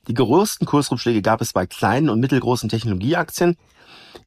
Die 0.06 0.14
größten 0.14 0.66
Kursrückschläge 0.66 1.22
gab 1.22 1.40
es 1.40 1.52
bei 1.52 1.66
kleinen 1.66 2.10
und 2.10 2.20
mittelgroßen 2.20 2.68
Technologieaktien, 2.68 3.56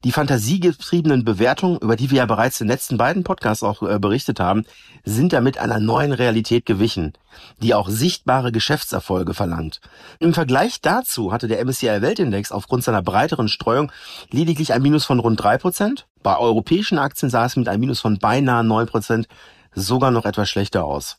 die 0.04 0.12
fantasiegetriebenen 0.12 1.24
Bewertungen, 1.24 1.78
über 1.78 1.96
die 1.96 2.10
wir 2.10 2.18
ja 2.18 2.26
bereits 2.26 2.60
in 2.60 2.66
den 2.66 2.72
letzten 2.72 2.96
beiden 2.98 3.24
Podcasts 3.24 3.62
auch 3.62 3.82
äh, 3.82 3.98
berichtet 3.98 4.40
haben, 4.40 4.64
sind 5.04 5.32
damit 5.32 5.58
einer 5.58 5.80
neuen 5.80 6.12
Realität 6.12 6.66
gewichen, 6.66 7.14
die 7.60 7.74
auch 7.74 7.88
sichtbare 7.88 8.52
Geschäftserfolge 8.52 9.34
verlangt. 9.34 9.80
Im 10.18 10.34
Vergleich 10.34 10.80
dazu 10.80 11.32
hatte 11.32 11.48
der 11.48 11.64
MSCI 11.64 12.00
Weltindex 12.00 12.52
aufgrund 12.52 12.84
seiner 12.84 13.02
breiteren 13.02 13.48
Streuung 13.48 13.90
lediglich 14.30 14.72
ein 14.72 14.82
Minus 14.82 15.04
von 15.04 15.18
rund 15.18 15.42
drei 15.42 15.58
Prozent. 15.58 16.06
Bei 16.22 16.36
europäischen 16.36 16.98
Aktien 16.98 17.30
sah 17.30 17.46
es 17.46 17.56
mit 17.56 17.68
einem 17.68 17.80
Minus 17.80 18.00
von 18.00 18.18
beinahe 18.18 18.64
neun 18.64 18.86
Prozent 18.86 19.28
sogar 19.74 20.10
noch 20.10 20.24
etwas 20.24 20.48
schlechter 20.48 20.84
aus. 20.84 21.18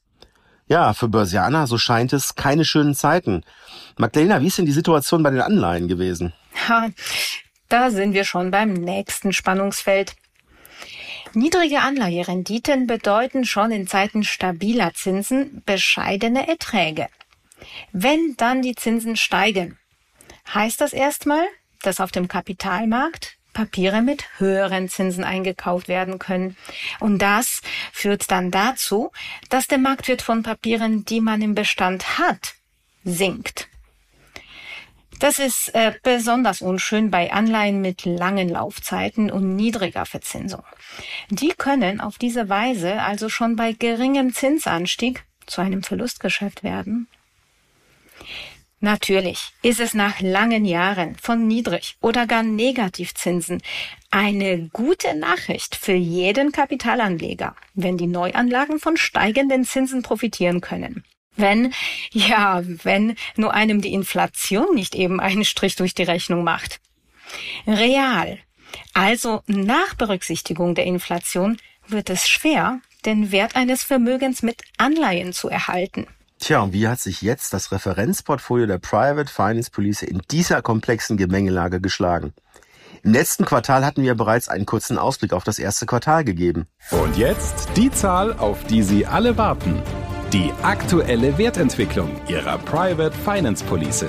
Ja, 0.67 0.93
für 0.93 1.07
Börsianer, 1.07 1.65
so 1.65 1.79
scheint 1.79 2.13
es, 2.13 2.35
keine 2.35 2.63
schönen 2.63 2.93
Zeiten. 2.93 3.43
Magdalena, 3.97 4.39
wie 4.39 4.47
ist 4.47 4.59
denn 4.59 4.67
die 4.67 4.71
Situation 4.71 5.23
bei 5.23 5.31
den 5.31 5.41
Anleihen 5.41 5.87
gewesen? 5.87 6.31
Da 7.69 7.91
sind 7.91 8.13
wir 8.13 8.25
schon 8.25 8.49
beim 8.51 8.73
nächsten 8.73 9.31
Spannungsfeld. 9.31 10.15
Niedrige 11.33 11.81
Anleiherenditen 11.81 12.87
bedeuten 12.87 13.45
schon 13.45 13.71
in 13.71 13.87
Zeiten 13.87 14.23
stabiler 14.23 14.93
Zinsen 14.95 15.61
bescheidene 15.65 16.47
Erträge. 16.47 17.07
Wenn 17.91 18.35
dann 18.37 18.63
die 18.63 18.73
Zinsen 18.73 19.15
steigen, 19.15 19.77
heißt 20.51 20.81
das 20.81 20.93
erstmal, 20.93 21.45
dass 21.83 22.01
auf 22.01 22.11
dem 22.11 22.27
Kapitalmarkt 22.27 23.37
Papiere 23.53 24.01
mit 24.01 24.39
höheren 24.39 24.89
Zinsen 24.89 25.23
eingekauft 25.23 25.87
werden 25.87 26.17
können. 26.17 26.55
Und 26.99 27.19
das 27.19 27.61
führt 27.91 28.31
dann 28.31 28.51
dazu, 28.51 29.11
dass 29.49 29.67
der 29.67 29.77
Marktwert 29.77 30.21
von 30.21 30.43
Papieren, 30.43 31.05
die 31.05 31.21
man 31.21 31.41
im 31.41 31.55
Bestand 31.55 32.17
hat, 32.17 32.55
sinkt. 33.03 33.67
Das 35.19 35.37
ist 35.37 35.75
äh, 35.75 35.93
besonders 36.01 36.61
unschön 36.61 37.11
bei 37.11 37.31
Anleihen 37.31 37.81
mit 37.81 38.05
langen 38.05 38.47
Laufzeiten 38.47 39.29
und 39.29 39.55
niedriger 39.55 40.05
Verzinsung. 40.05 40.63
Die 41.29 41.53
können 41.57 41.99
auf 41.99 42.17
diese 42.17 42.47
Weise 42.47 43.01
also 43.01 43.27
schon 43.27 43.57
bei 43.57 43.73
geringem 43.73 44.33
Zinsanstieg 44.33 45.25
zu 45.45 45.59
einem 45.61 45.83
Verlustgeschäft 45.83 46.63
werden. 46.63 47.07
Natürlich 48.81 49.51
ist 49.61 49.81
es 49.81 49.93
nach 49.93 50.21
langen 50.21 50.63
Jahren 50.63 51.17
von 51.17 51.45
Niedrig- 51.47 51.97
oder 51.99 52.25
gar 52.25 52.43
Negativzinsen 52.43 53.61
eine 54.09 54.69
gute 54.71 55.15
Nachricht 55.15 55.75
für 55.75 55.93
jeden 55.93 56.53
Kapitalanleger, 56.53 57.57
wenn 57.73 57.97
die 57.97 58.07
Neuanlagen 58.07 58.79
von 58.79 58.95
steigenden 58.95 59.65
Zinsen 59.65 60.01
profitieren 60.01 60.61
können. 60.61 61.03
Wenn, 61.39 61.73
ja, 62.11 62.61
wenn 62.83 63.15
nur 63.37 63.53
einem 63.53 63.81
die 63.81 63.93
Inflation 63.93 64.75
nicht 64.75 64.93
eben 64.93 65.19
einen 65.19 65.45
Strich 65.45 65.75
durch 65.75 65.95
die 65.95 66.03
Rechnung 66.03 66.43
macht. 66.43 66.79
Real, 67.65 68.37
also 68.93 69.41
nach 69.47 69.93
Berücksichtigung 69.95 70.75
der 70.75 70.85
Inflation, 70.85 71.57
wird 71.87 72.09
es 72.09 72.27
schwer, 72.27 72.81
den 73.05 73.31
Wert 73.31 73.55
eines 73.55 73.83
Vermögens 73.83 74.43
mit 74.43 74.61
Anleihen 74.77 75.33
zu 75.33 75.49
erhalten. 75.49 76.07
Tja, 76.39 76.61
und 76.61 76.73
wie 76.73 76.87
hat 76.87 76.99
sich 76.99 77.21
jetzt 77.21 77.53
das 77.53 77.71
Referenzportfolio 77.71 78.65
der 78.65 78.77
Private 78.77 79.31
Finance 79.31 79.71
Police 79.71 80.03
in 80.03 80.21
dieser 80.31 80.61
komplexen 80.61 81.17
Gemengelage 81.17 81.81
geschlagen? 81.81 82.33
Im 83.03 83.13
letzten 83.13 83.45
Quartal 83.45 83.85
hatten 83.85 84.03
wir 84.03 84.15
bereits 84.15 84.49
einen 84.49 84.65
kurzen 84.65 84.97
Ausblick 84.97 85.33
auf 85.33 85.43
das 85.43 85.59
erste 85.59 85.85
Quartal 85.85 86.23
gegeben. 86.23 86.67
Und 86.91 87.17
jetzt 87.17 87.69
die 87.77 87.91
Zahl, 87.91 88.33
auf 88.33 88.65
die 88.65 88.83
Sie 88.83 89.05
alle 89.05 89.37
warten. 89.37 89.81
Die 90.33 90.53
aktuelle 90.61 91.35
Wertentwicklung 91.39 92.21
Ihrer 92.27 92.59
Private 92.59 93.17
Finance 93.17 93.65
Police. 93.65 94.05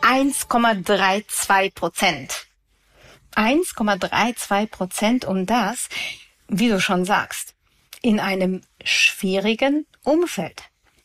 1,32 0.00 1.74
Prozent. 1.74 2.46
1,32 3.36 4.66
Prozent 4.68 5.24
und 5.26 5.44
das, 5.44 5.90
wie 6.48 6.70
du 6.70 6.80
schon 6.80 7.04
sagst, 7.04 7.54
in 8.00 8.20
einem 8.20 8.62
schwierigen 8.82 9.84
Umfeld. 10.02 10.62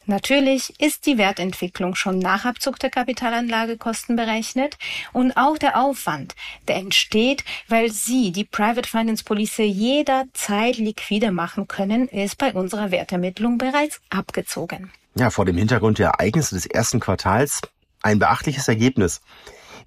Natürlich 0.07 0.79
ist 0.79 1.07
die 1.07 1.17
Wertentwicklung 1.17 1.95
schon 1.95 2.19
nach 2.19 2.45
Abzug 2.45 2.77
der 2.79 2.91
Kapitalanlagekosten 2.91 4.15
berechnet 4.15 4.77
und 5.13 5.35
auch 5.35 5.57
der 5.57 5.81
Aufwand, 5.81 6.35
der 6.67 6.75
entsteht, 6.75 7.43
weil 7.67 7.91
Sie 7.91 8.31
die 8.31 8.43
Private 8.43 8.87
Finance 8.87 9.23
Police 9.23 9.57
jederzeit 9.57 10.77
liquide 10.77 11.31
machen 11.31 11.67
können, 11.67 12.07
ist 12.07 12.37
bei 12.37 12.53
unserer 12.53 12.91
Wertermittlung 12.91 13.57
bereits 13.57 13.99
abgezogen. 14.09 14.91
Ja, 15.15 15.31
vor 15.31 15.45
dem 15.45 15.57
Hintergrund 15.57 15.97
der 15.97 16.09
Ereignisse 16.09 16.55
des 16.55 16.65
ersten 16.67 16.99
Quartals 16.99 17.61
ein 18.03 18.19
beachtliches 18.19 18.67
Ergebnis. 18.67 19.21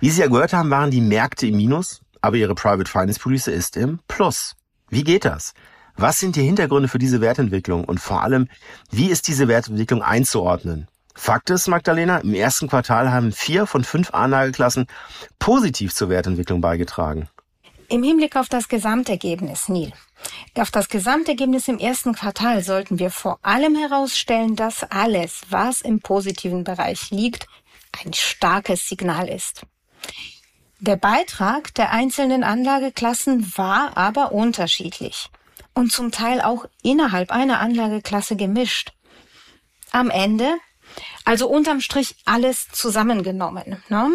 Wie 0.01 0.11
Sie 0.11 0.21
ja 0.21 0.27
gehört 0.27 0.53
haben, 0.53 0.71
waren 0.71 0.91
die 0.91 1.01
Märkte 1.01 1.47
im 1.47 1.57
Minus, 1.57 2.01
aber 2.21 2.37
Ihre 2.37 2.55
Private 2.55 2.91
Finance 2.91 3.21
Police 3.21 3.47
ist 3.47 3.77
im 3.77 4.01
Plus. 4.09 4.57
Wie 4.89 5.05
geht 5.05 5.25
das? 5.25 5.55
Was 6.01 6.21
sind 6.21 6.37
die 6.37 6.45
Hintergründe 6.45 6.87
für 6.87 7.01
diese 7.01 7.21
Wertentwicklung 7.21 7.85
und 7.85 7.99
vor 7.99 8.23
allem, 8.23 8.49
wie 8.89 9.11
ist 9.11 9.27
diese 9.27 9.49
Wertentwicklung 9.49 10.01
einzuordnen? 10.01 10.87
Fakt 11.17 11.51
ist, 11.51 11.67
Magdalena, 11.67 12.19
im 12.19 12.35
ersten 12.35 12.69
Quartal 12.69 13.11
haben 13.11 13.33
vier 13.33 13.67
von 13.67 13.83
fünf 13.83 14.15
Anlageklassen 14.15 14.87
positiv 15.41 15.93
zur 15.93 16.09
Wertentwicklung 16.09 16.61
beigetragen. 16.61 17.29
Im 17.89 18.05
Hinblick 18.05 18.37
auf 18.37 18.49
das 18.49 18.69
Gesamtergebnis, 18.69 19.69
Neil, 19.69 19.93
auf 20.57 20.71
das 20.71 20.89
Gesamtergebnis 20.89 21.67
im 21.67 21.81
ersten 21.81 22.15
Quartal 22.15 22.63
sollten 22.63 23.01
wir 23.01 23.11
vor 23.11 23.41
allem 23.43 23.75
herausstellen, 23.75 24.55
dass 24.55 24.85
alles, 24.85 25.41
was 25.51 25.81
im 25.81 25.99
positiven 25.99 26.63
Bereich 26.63 27.11
liegt, 27.11 27.49
ein 28.05 28.13
starkes 28.13 28.89
Signal 28.89 29.29
ist. 29.29 29.63
Der 30.79 30.95
Beitrag 30.95 31.75
der 31.75 31.91
einzelnen 31.91 32.45
Anlageklassen 32.45 33.53
war 33.57 33.97
aber 33.97 34.31
unterschiedlich 34.31 35.29
und 35.79 35.93
zum 35.93 36.11
Teil 36.11 36.41
auch 36.41 36.67
innerhalb 36.83 37.31
einer 37.31 37.61
Anlageklasse 37.61 38.35
gemischt. 38.35 38.95
Am 39.93 40.11
Ende, 40.11 40.57
also 41.25 41.49
unterm 41.49 41.81
Strich 41.81 42.17
alles 42.25 42.67
zusammengenommen, 42.73 43.81
ne, 43.89 44.11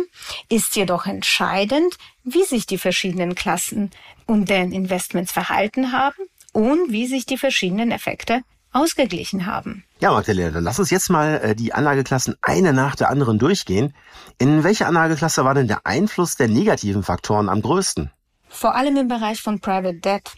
ist 0.49 0.75
jedoch 0.75 1.05
entscheidend, 1.05 1.97
wie 2.25 2.43
sich 2.43 2.65
die 2.65 2.77
verschiedenen 2.77 3.33
Klassen 3.33 3.91
und 4.25 4.49
deren 4.49 4.73
Investments 4.73 5.31
verhalten 5.31 5.93
haben 5.93 6.27
und 6.51 6.91
wie 6.91 7.07
sich 7.07 7.25
die 7.25 7.37
verschiedenen 7.37 7.91
Effekte 7.91 8.41
ausgeglichen 8.73 9.45
haben. 9.45 9.85
Ja, 10.01 10.11
Magdalena, 10.11 10.51
dann 10.51 10.65
lass 10.65 10.79
uns 10.79 10.89
jetzt 10.89 11.09
mal 11.09 11.39
äh, 11.41 11.55
die 11.55 11.73
Anlageklassen 11.73 12.35
eine 12.41 12.73
nach 12.73 12.97
der 12.97 13.09
anderen 13.09 13.39
durchgehen. 13.39 13.95
In 14.37 14.65
welcher 14.65 14.87
Anlageklasse 14.87 15.45
war 15.45 15.53
denn 15.53 15.69
der 15.69 15.85
Einfluss 15.85 16.35
der 16.35 16.49
negativen 16.49 17.03
Faktoren 17.03 17.47
am 17.47 17.61
größten? 17.61 18.11
Vor 18.53 18.75
allem 18.75 18.95
im 18.97 19.07
Bereich 19.07 19.41
von 19.41 19.59
Private 19.59 19.95
Debt 19.95 20.35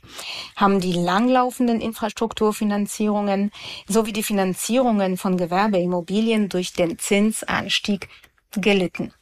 haben 0.55 0.79
die 0.79 0.93
langlaufenden 0.93 1.81
Infrastrukturfinanzierungen 1.81 3.51
sowie 3.87 4.13
die 4.13 4.23
Finanzierungen 4.23 5.17
von 5.17 5.35
Gewerbeimmobilien 5.35 6.47
durch 6.47 6.71
den 6.71 6.97
Zinsanstieg 6.97 8.07
gelitten. 8.55 9.13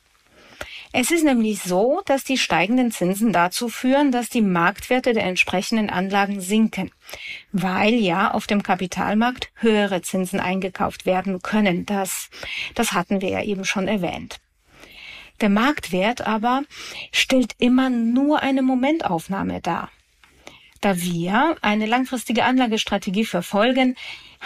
Es 0.91 1.09
ist 1.09 1.23
nämlich 1.23 1.59
so, 1.63 2.01
dass 2.05 2.23
die 2.23 2.37
steigenden 2.37 2.91
Zinsen 2.91 3.33
dazu 3.33 3.67
führen, 3.67 4.11
dass 4.11 4.29
die 4.29 4.43
Marktwerte 4.43 5.13
der 5.13 5.23
entsprechenden 5.23 5.89
Anlagen 5.89 6.39
sinken, 6.39 6.91
weil 7.51 7.95
ja 7.95 8.31
auf 8.31 8.45
dem 8.45 8.61
Kapitalmarkt 8.61 9.49
höhere 9.55 10.03
Zinsen 10.03 10.39
eingekauft 10.39 11.07
werden 11.07 11.41
können. 11.41 11.87
Das, 11.87 12.29
das 12.75 12.93
hatten 12.93 13.21
wir 13.21 13.29
ja 13.29 13.41
eben 13.41 13.65
schon 13.65 13.87
erwähnt. 13.87 14.39
Der 15.41 15.49
Marktwert 15.49 16.25
aber 16.25 16.63
stellt 17.11 17.53
immer 17.57 17.89
nur 17.89 18.41
eine 18.41 18.61
Momentaufnahme 18.61 19.61
dar. 19.61 19.89
Da 20.81 20.99
wir 20.99 21.55
eine 21.61 21.85
langfristige 21.85 22.43
Anlagestrategie 22.43 23.25
verfolgen, 23.25 23.95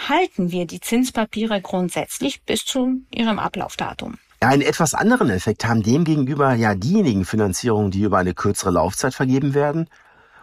halten 0.08 0.52
wir 0.52 0.66
die 0.66 0.80
Zinspapiere 0.80 1.60
grundsätzlich 1.60 2.42
bis 2.42 2.64
zu 2.64 3.02
ihrem 3.12 3.38
Ablaufdatum. 3.40 4.18
Einen 4.40 4.62
etwas 4.62 4.94
anderen 4.94 5.30
Effekt 5.30 5.64
haben 5.64 5.82
demgegenüber 5.82 6.54
ja 6.54 6.76
diejenigen 6.76 7.24
Finanzierungen, 7.24 7.90
die 7.90 8.02
über 8.02 8.18
eine 8.18 8.34
kürzere 8.34 8.70
Laufzeit 8.70 9.14
vergeben 9.14 9.52
werden 9.52 9.88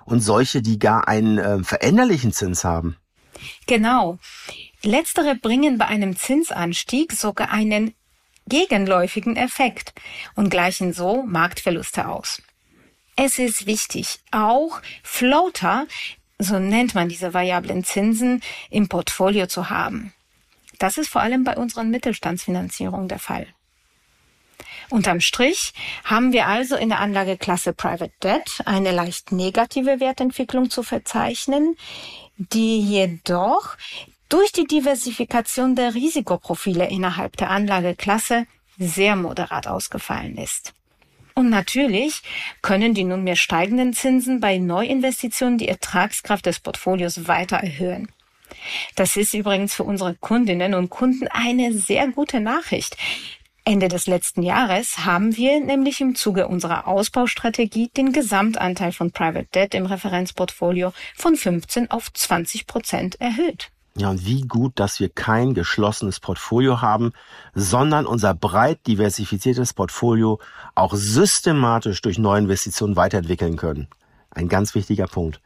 und 0.04 0.20
solche, 0.20 0.62
die 0.62 0.80
gar 0.80 1.08
einen 1.08 1.38
äh, 1.38 1.64
veränderlichen 1.64 2.34
Zins 2.34 2.66
haben. 2.66 2.98
Genau. 3.68 4.18
Letztere 4.84 5.36
bringen 5.36 5.78
bei 5.78 5.86
einem 5.86 6.18
Zinsanstieg 6.18 7.14
sogar 7.14 7.52
einen 7.52 7.94
gegenläufigen 8.48 9.36
Effekt 9.36 9.94
und 10.36 10.50
gleichen 10.50 10.94
so 10.94 11.24
Marktverluste 11.24 12.08
aus. 12.08 12.42
Es 13.16 13.40
ist 13.40 13.66
wichtig, 13.66 14.20
auch 14.32 14.82
Floater, 15.04 15.88
so 16.38 16.60
nennt 16.60 16.96
man 16.96 17.08
diese 17.08 17.34
variablen 17.34 17.84
Zinsen, 17.84 18.42
im 18.70 18.90
Portfolio 18.90 19.48
zu 19.48 19.70
haben. 19.70 20.14
Das 20.80 20.98
ist 20.98 21.08
vor 21.08 21.22
allem 21.22 21.44
bei 21.46 21.56
unseren 21.56 21.90
Mittelstandsfinanzierungen 21.90 23.08
der 23.08 23.20
Fall. 23.20 23.48
Unterm 24.90 25.20
Strich 25.20 25.74
haben 26.04 26.34
wir 26.34 26.48
also 26.48 26.76
in 26.76 26.90
der 26.90 27.00
Anlageklasse 27.00 27.74
Private 27.74 28.14
Debt 28.22 28.62
eine 28.66 28.92
leicht 28.92 29.32
negative 29.32 30.00
Wertentwicklung 30.00 30.70
zu 30.70 30.84
verzeichnen, 30.84 31.76
die 32.38 32.82
jedoch 32.82 33.78
durch 34.30 34.52
die 34.52 34.66
Diversifikation 34.66 35.76
der 35.76 35.94
Risikoprofile 35.94 36.90
innerhalb 36.90 37.38
der 37.38 37.50
Anlageklasse 37.50 38.48
sehr 38.78 39.16
moderat 39.16 39.68
ausgefallen 39.68 40.38
ist. 40.38 40.74
Und 41.34 41.50
natürlich 41.50 42.22
können 42.62 42.94
die 42.94 43.04
nunmehr 43.04 43.36
steigenden 43.36 43.94
Zinsen 43.94 44.40
bei 44.40 44.58
Neuinvestitionen 44.58 45.58
die 45.58 45.68
Ertragskraft 45.68 46.46
des 46.46 46.60
Portfolios 46.60 47.28
weiter 47.28 47.58
erhöhen. 47.58 48.10
Das 48.96 49.18
ist 49.18 49.34
übrigens 49.34 49.74
für 49.74 49.84
unsere 49.84 50.16
Kundinnen 50.16 50.74
und 50.74 50.90
Kunden 50.90 51.28
eine 51.28 51.74
sehr 51.74 52.08
gute 52.08 52.40
Nachricht. 52.40 52.96
Ende 53.66 53.88
des 53.88 54.08
letzten 54.08 54.44
Jahres 54.44 55.06
haben 55.06 55.36
wir 55.36 55.60
nämlich 55.60 56.00
im 56.00 56.16
Zuge 56.16 56.48
unserer 56.48 56.88
Ausbaustrategie 56.88 57.90
den 57.90 58.14
Gesamtanteil 58.14 58.92
von 58.92 59.12
Private 59.12 59.48
Debt 59.54 59.74
im 59.74 59.88
Referenzportfolio 59.88 60.94
von 61.16 61.36
15 61.36 61.90
auf 61.90 62.14
20 62.14 62.68
Prozent 62.68 63.20
erhöht. 63.20 63.72
Ja, 63.98 64.10
und 64.10 64.26
wie 64.26 64.42
gut, 64.42 64.74
dass 64.80 65.00
wir 65.00 65.08
kein 65.08 65.54
geschlossenes 65.54 66.20
Portfolio 66.20 66.82
haben, 66.82 67.14
sondern 67.54 68.06
unser 68.06 68.34
breit 68.34 68.86
diversifiziertes 68.88 69.74
Portfolio 69.74 70.40
auch 70.76 70.94
systematisch 70.96 72.02
durch 72.02 72.18
Neuinvestitionen 72.18 72.98
weiterentwickeln 72.98 73.56
können. 73.56 73.88
Ein 74.32 74.50
ganz 74.50 74.76
wichtiger 74.76 75.08
Punkt. 75.08 75.40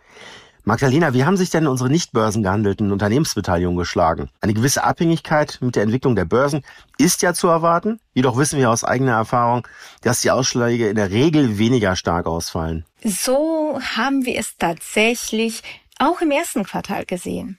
Magdalena, 0.64 1.14
wie 1.14 1.26
haben 1.26 1.38
sich 1.38 1.52
denn 1.52 1.68
unsere 1.68 1.90
nicht 1.90 2.12
börsengehandelten 2.12 2.92
Unternehmensbeteiligungen 2.92 3.78
geschlagen? 3.78 4.30
Eine 4.42 4.54
gewisse 4.54 4.84
Abhängigkeit 4.84 5.60
mit 5.62 5.76
der 5.76 5.84
Entwicklung 5.84 6.16
der 6.16 6.26
Börsen 6.26 6.64
ist 6.98 7.22
ja 7.22 7.34
zu 7.34 7.48
erwarten. 7.48 8.00
Jedoch 8.14 8.36
wissen 8.36 8.60
wir 8.60 8.70
aus 8.70 8.84
eigener 8.84 9.14
Erfahrung, 9.14 9.68
dass 10.02 10.22
die 10.22 10.32
Ausschläge 10.32 10.90
in 10.90 10.96
der 10.96 11.12
Regel 11.12 11.60
weniger 11.60 11.96
stark 11.96 12.26
ausfallen. 12.26 12.84
So 13.04 13.80
haben 13.96 14.26
wir 14.26 14.38
es 14.38 14.58
tatsächlich 14.58 15.64
auch 15.98 16.20
im 16.22 16.32
ersten 16.32 16.64
Quartal 16.64 17.06
gesehen. 17.06 17.58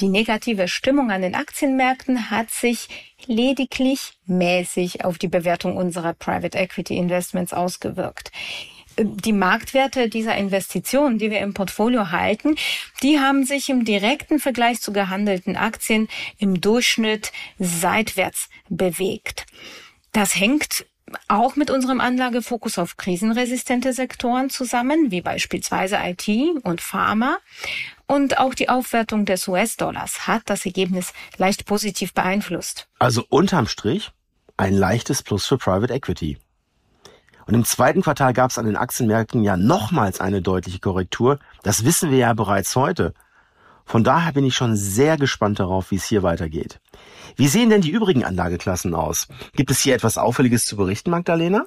Die 0.00 0.08
negative 0.08 0.68
Stimmung 0.68 1.10
an 1.10 1.22
den 1.22 1.34
Aktienmärkten 1.34 2.30
hat 2.30 2.50
sich 2.50 2.88
lediglich 3.26 4.18
mäßig 4.26 5.04
auf 5.04 5.16
die 5.16 5.28
Bewertung 5.28 5.76
unserer 5.76 6.12
Private 6.12 6.58
Equity 6.58 6.98
Investments 6.98 7.54
ausgewirkt. 7.54 8.30
Die 8.98 9.32
Marktwerte 9.32 10.08
dieser 10.08 10.36
Investitionen, 10.36 11.18
die 11.18 11.30
wir 11.30 11.40
im 11.40 11.54
Portfolio 11.54 12.10
halten, 12.10 12.56
die 13.02 13.20
haben 13.20 13.44
sich 13.44 13.68
im 13.68 13.84
direkten 13.84 14.38
Vergleich 14.38 14.80
zu 14.80 14.92
gehandelten 14.92 15.56
Aktien 15.56 16.08
im 16.38 16.60
Durchschnitt 16.60 17.32
seitwärts 17.58 18.48
bewegt. 18.68 19.46
Das 20.12 20.36
hängt 20.36 20.86
auch 21.28 21.56
mit 21.56 21.70
unserem 21.70 22.00
Anlagefokus 22.00 22.78
auf 22.78 22.96
krisenresistente 22.96 23.92
Sektoren 23.92 24.50
zusammen, 24.50 25.10
wie 25.10 25.20
beispielsweise 25.20 25.98
IT 26.02 26.28
und 26.64 26.80
Pharma. 26.80 27.38
Und 28.06 28.38
auch 28.38 28.54
die 28.54 28.68
Aufwertung 28.68 29.24
des 29.24 29.48
US-Dollars 29.48 30.26
hat 30.26 30.42
das 30.46 30.64
Ergebnis 30.64 31.12
leicht 31.38 31.66
positiv 31.66 32.14
beeinflusst. 32.14 32.88
Also 32.98 33.24
unterm 33.28 33.66
Strich 33.66 34.12
ein 34.56 34.74
leichtes 34.74 35.22
Plus 35.22 35.46
für 35.46 35.58
Private 35.58 35.92
Equity. 35.92 36.38
Und 37.46 37.54
im 37.54 37.64
zweiten 37.64 38.02
Quartal 38.02 38.32
gab 38.32 38.50
es 38.50 38.58
an 38.58 38.66
den 38.66 38.76
Aktienmärkten 38.76 39.42
ja 39.42 39.56
nochmals 39.56 40.20
eine 40.20 40.42
deutliche 40.42 40.80
Korrektur. 40.80 41.38
Das 41.62 41.84
wissen 41.84 42.10
wir 42.10 42.18
ja 42.18 42.32
bereits 42.32 42.74
heute. 42.74 43.14
Von 43.84 44.02
daher 44.02 44.32
bin 44.32 44.44
ich 44.44 44.56
schon 44.56 44.74
sehr 44.76 45.16
gespannt 45.16 45.60
darauf, 45.60 45.92
wie 45.92 45.96
es 45.96 46.04
hier 46.04 46.24
weitergeht. 46.24 46.80
Wie 47.36 47.46
sehen 47.46 47.70
denn 47.70 47.82
die 47.82 47.90
übrigen 47.90 48.24
Anlageklassen 48.24 48.94
aus? 48.94 49.28
Gibt 49.54 49.70
es 49.70 49.80
hier 49.80 49.94
etwas 49.94 50.18
Auffälliges 50.18 50.66
zu 50.66 50.76
berichten, 50.76 51.10
Magdalena? 51.10 51.66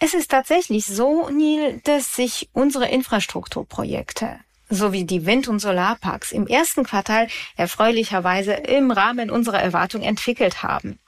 Es 0.00 0.14
ist 0.14 0.30
tatsächlich 0.30 0.86
so, 0.86 1.28
Neil, 1.28 1.80
dass 1.84 2.16
sich 2.16 2.48
unsere 2.52 2.88
Infrastrukturprojekte 2.88 4.40
sowie 4.70 5.04
die 5.04 5.26
Wind- 5.26 5.48
und 5.48 5.58
Solarparks 5.58 6.32
im 6.32 6.46
ersten 6.46 6.84
Quartal 6.84 7.28
erfreulicherweise 7.56 8.52
im 8.52 8.90
Rahmen 8.90 9.30
unserer 9.30 9.60
Erwartung 9.60 10.02
entwickelt 10.02 10.62
haben. 10.62 10.98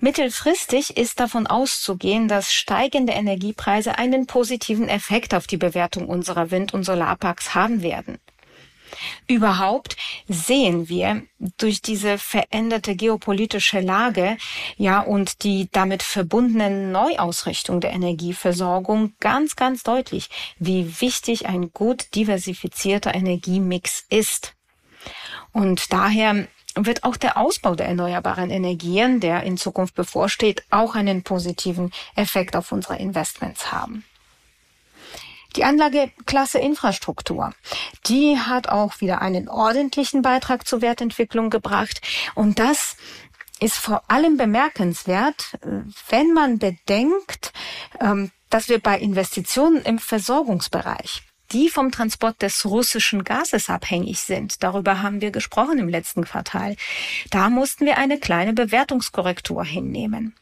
Mittelfristig 0.00 0.96
ist 0.96 1.20
davon 1.20 1.46
auszugehen, 1.46 2.26
dass 2.26 2.52
steigende 2.52 3.12
Energiepreise 3.12 3.98
einen 3.98 4.26
positiven 4.26 4.88
Effekt 4.88 5.34
auf 5.34 5.46
die 5.46 5.56
Bewertung 5.56 6.08
unserer 6.08 6.50
Wind- 6.50 6.74
und 6.74 6.84
Solarparks 6.84 7.54
haben 7.54 7.82
werden. 7.82 8.18
Überhaupt 9.26 9.96
sehen 10.28 10.88
wir 10.88 11.22
durch 11.58 11.82
diese 11.82 12.18
veränderte 12.18 12.94
geopolitische 12.94 13.80
Lage, 13.80 14.36
ja, 14.76 15.00
und 15.00 15.42
die 15.44 15.68
damit 15.72 16.02
verbundene 16.02 16.70
Neuausrichtung 16.90 17.80
der 17.80 17.92
Energieversorgung 17.92 19.14
ganz, 19.20 19.56
ganz 19.56 19.82
deutlich, 19.82 20.30
wie 20.58 21.00
wichtig 21.00 21.46
ein 21.46 21.72
gut 21.72 22.14
diversifizierter 22.14 23.14
Energiemix 23.14 24.04
ist. 24.08 24.54
Und 25.52 25.92
daher 25.92 26.46
wird 26.74 27.04
auch 27.04 27.16
der 27.16 27.36
Ausbau 27.36 27.74
der 27.74 27.86
erneuerbaren 27.86 28.50
Energien, 28.50 29.20
der 29.20 29.42
in 29.42 29.58
Zukunft 29.58 29.94
bevorsteht, 29.94 30.62
auch 30.70 30.94
einen 30.94 31.22
positiven 31.22 31.92
Effekt 32.16 32.56
auf 32.56 32.72
unsere 32.72 32.96
Investments 32.96 33.72
haben. 33.72 34.04
Die 35.56 35.64
Anlageklasse 35.64 36.58
Infrastruktur, 36.58 37.52
die 38.06 38.38
hat 38.38 38.68
auch 38.68 39.00
wieder 39.00 39.20
einen 39.20 39.48
ordentlichen 39.48 40.22
Beitrag 40.22 40.66
zur 40.66 40.80
Wertentwicklung 40.80 41.50
gebracht. 41.50 42.00
Und 42.34 42.58
das 42.58 42.96
ist 43.60 43.76
vor 43.76 44.02
allem 44.08 44.36
bemerkenswert, 44.36 45.58
wenn 46.08 46.32
man 46.32 46.58
bedenkt, 46.58 47.52
ähm, 48.00 48.30
dass 48.50 48.68
wir 48.68 48.80
bei 48.80 48.98
Investitionen 48.98 49.82
im 49.82 49.98
Versorgungsbereich 49.98 51.22
die 51.52 51.68
vom 51.68 51.90
Transport 51.90 52.40
des 52.42 52.64
russischen 52.64 53.24
Gases 53.24 53.68
abhängig 53.68 54.20
sind. 54.20 54.62
Darüber 54.62 55.02
haben 55.02 55.20
wir 55.20 55.30
gesprochen 55.30 55.78
im 55.78 55.88
letzten 55.88 56.24
Quartal. 56.24 56.76
Da 57.30 57.50
mussten 57.50 57.84
wir 57.84 57.98
eine 57.98 58.18
kleine 58.18 58.54
Bewertungskorrektur 58.54 59.64
hinnehmen. 59.64 60.34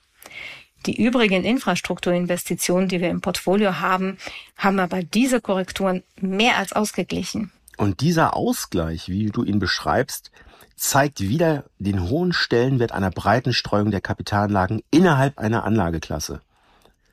Die 0.86 1.02
übrigen 1.02 1.44
Infrastrukturinvestitionen, 1.44 2.88
die 2.88 3.00
wir 3.00 3.10
im 3.10 3.20
Portfolio 3.20 3.80
haben, 3.80 4.16
haben 4.56 4.80
aber 4.80 5.02
diese 5.02 5.40
Korrekturen 5.40 6.02
mehr 6.20 6.56
als 6.56 6.72
ausgeglichen. 6.72 7.52
Und 7.76 8.00
dieser 8.00 8.36
Ausgleich, 8.36 9.08
wie 9.08 9.26
du 9.26 9.42
ihn 9.42 9.58
beschreibst, 9.58 10.30
zeigt 10.76 11.20
wieder 11.20 11.64
den 11.78 12.08
hohen 12.08 12.32
Stellenwert 12.32 12.92
einer 12.92 13.10
breiten 13.10 13.52
Streuung 13.52 13.90
der 13.90 14.00
Kapitalanlagen 14.00 14.82
innerhalb 14.90 15.38
einer 15.38 15.64
Anlageklasse. 15.64 16.40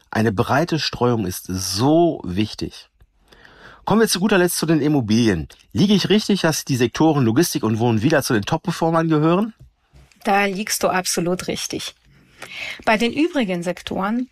Eine 0.09 0.31
breite 0.31 0.79
Streuung 0.79 1.25
ist 1.25 1.45
so 1.47 2.21
wichtig. 2.23 2.89
Kommen 3.83 4.01
wir 4.01 4.07
zu 4.07 4.19
guter 4.19 4.37
Letzt 4.37 4.57
zu 4.57 4.65
den 4.65 4.81
Immobilien. 4.81 5.47
Liege 5.73 5.93
ich 5.93 6.09
richtig, 6.09 6.41
dass 6.41 6.65
die 6.65 6.75
Sektoren 6.75 7.23
Logistik 7.23 7.63
und 7.63 7.79
Wohnen 7.79 8.01
wieder 8.01 8.23
zu 8.23 8.33
den 8.33 8.43
Top-Performern 8.43 9.09
gehören? 9.09 9.53
Da 10.23 10.45
liegst 10.45 10.83
du 10.83 10.87
absolut 10.87 11.47
richtig. 11.47 11.95
Bei 12.85 12.97
den 12.97 13.13
übrigen 13.13 13.63
Sektoren 13.63 14.29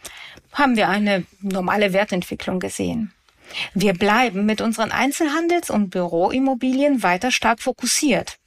haben 0.53 0.75
wir 0.75 0.89
eine 0.89 1.25
normale 1.41 1.93
Wertentwicklung 1.93 2.59
gesehen. 2.59 3.13
Wir 3.73 3.93
bleiben 3.93 4.45
mit 4.45 4.61
unseren 4.61 4.91
Einzelhandels- 4.91 5.69
und 5.69 5.89
Büroimmobilien 5.89 7.03
weiter 7.03 7.31
stark 7.31 7.61
fokussiert 7.61 8.37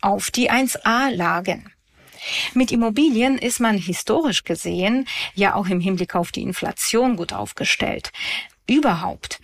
auf 0.00 0.30
die 0.30 0.50
1a-Lagen. 0.50 1.72
Mit 2.54 2.70
Immobilien 2.70 3.38
ist 3.38 3.60
man 3.60 3.78
historisch 3.78 4.44
gesehen 4.44 5.08
ja 5.34 5.54
auch 5.54 5.66
im 5.66 5.80
Hinblick 5.80 6.14
auf 6.14 6.32
die 6.32 6.42
Inflation 6.42 7.16
gut 7.16 7.32
aufgestellt. 7.32 8.12
Überhaupt 8.68 9.40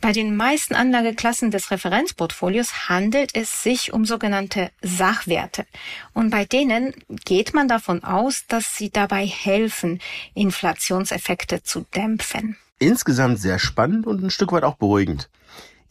bei 0.00 0.12
den 0.12 0.36
meisten 0.36 0.74
Anlageklassen 0.74 1.50
des 1.50 1.70
Referenzportfolios 1.70 2.88
handelt 2.88 3.34
es 3.34 3.62
sich 3.62 3.92
um 3.92 4.04
sogenannte 4.04 4.70
Sachwerte. 4.82 5.66
Und 6.12 6.30
bei 6.30 6.44
denen 6.44 6.94
geht 7.24 7.54
man 7.54 7.68
davon 7.68 8.02
aus, 8.04 8.44
dass 8.48 8.76
sie 8.76 8.90
dabei 8.90 9.26
helfen, 9.26 10.00
Inflationseffekte 10.34 11.62
zu 11.62 11.86
dämpfen. 11.94 12.56
Insgesamt 12.78 13.38
sehr 13.38 13.58
spannend 13.58 14.06
und 14.06 14.22
ein 14.22 14.30
Stück 14.30 14.52
weit 14.52 14.64
auch 14.64 14.76
beruhigend. 14.76 15.28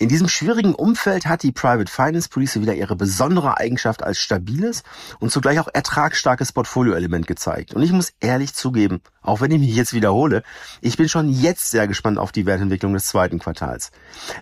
In 0.02 0.08
diesem 0.08 0.30
schwierigen 0.30 0.76
Umfeld 0.76 1.26
hat 1.26 1.44
die 1.44 1.52
Private 1.52 1.92
Finance 1.92 2.30
Police 2.30 2.62
wieder 2.62 2.74
ihre 2.74 2.96
besondere 2.96 3.58
Eigenschaft 3.58 4.02
als 4.02 4.18
stabiles 4.18 4.84
und 5.20 5.30
zugleich 5.30 5.60
auch 5.60 5.68
ertragsstarkes 5.68 6.54
Portfolioelement 6.54 7.28
gezeigt. 7.28 7.74
Und 7.74 7.82
ich 7.82 7.92
muss 7.92 8.14
ehrlich 8.22 8.54
zugeben, 8.54 9.02
auch 9.22 9.42
wenn 9.42 9.52
ich 9.52 9.60
mich 9.60 9.76
jetzt 9.76 9.92
wiederhole, 9.92 10.44
ich 10.80 10.96
bin 10.96 11.10
schon 11.10 11.28
jetzt 11.28 11.70
sehr 11.70 11.86
gespannt 11.86 12.18
auf 12.18 12.32
die 12.32 12.46
Wertentwicklung 12.46 12.94
des 12.94 13.08
zweiten 13.08 13.40
Quartals. 13.40 13.92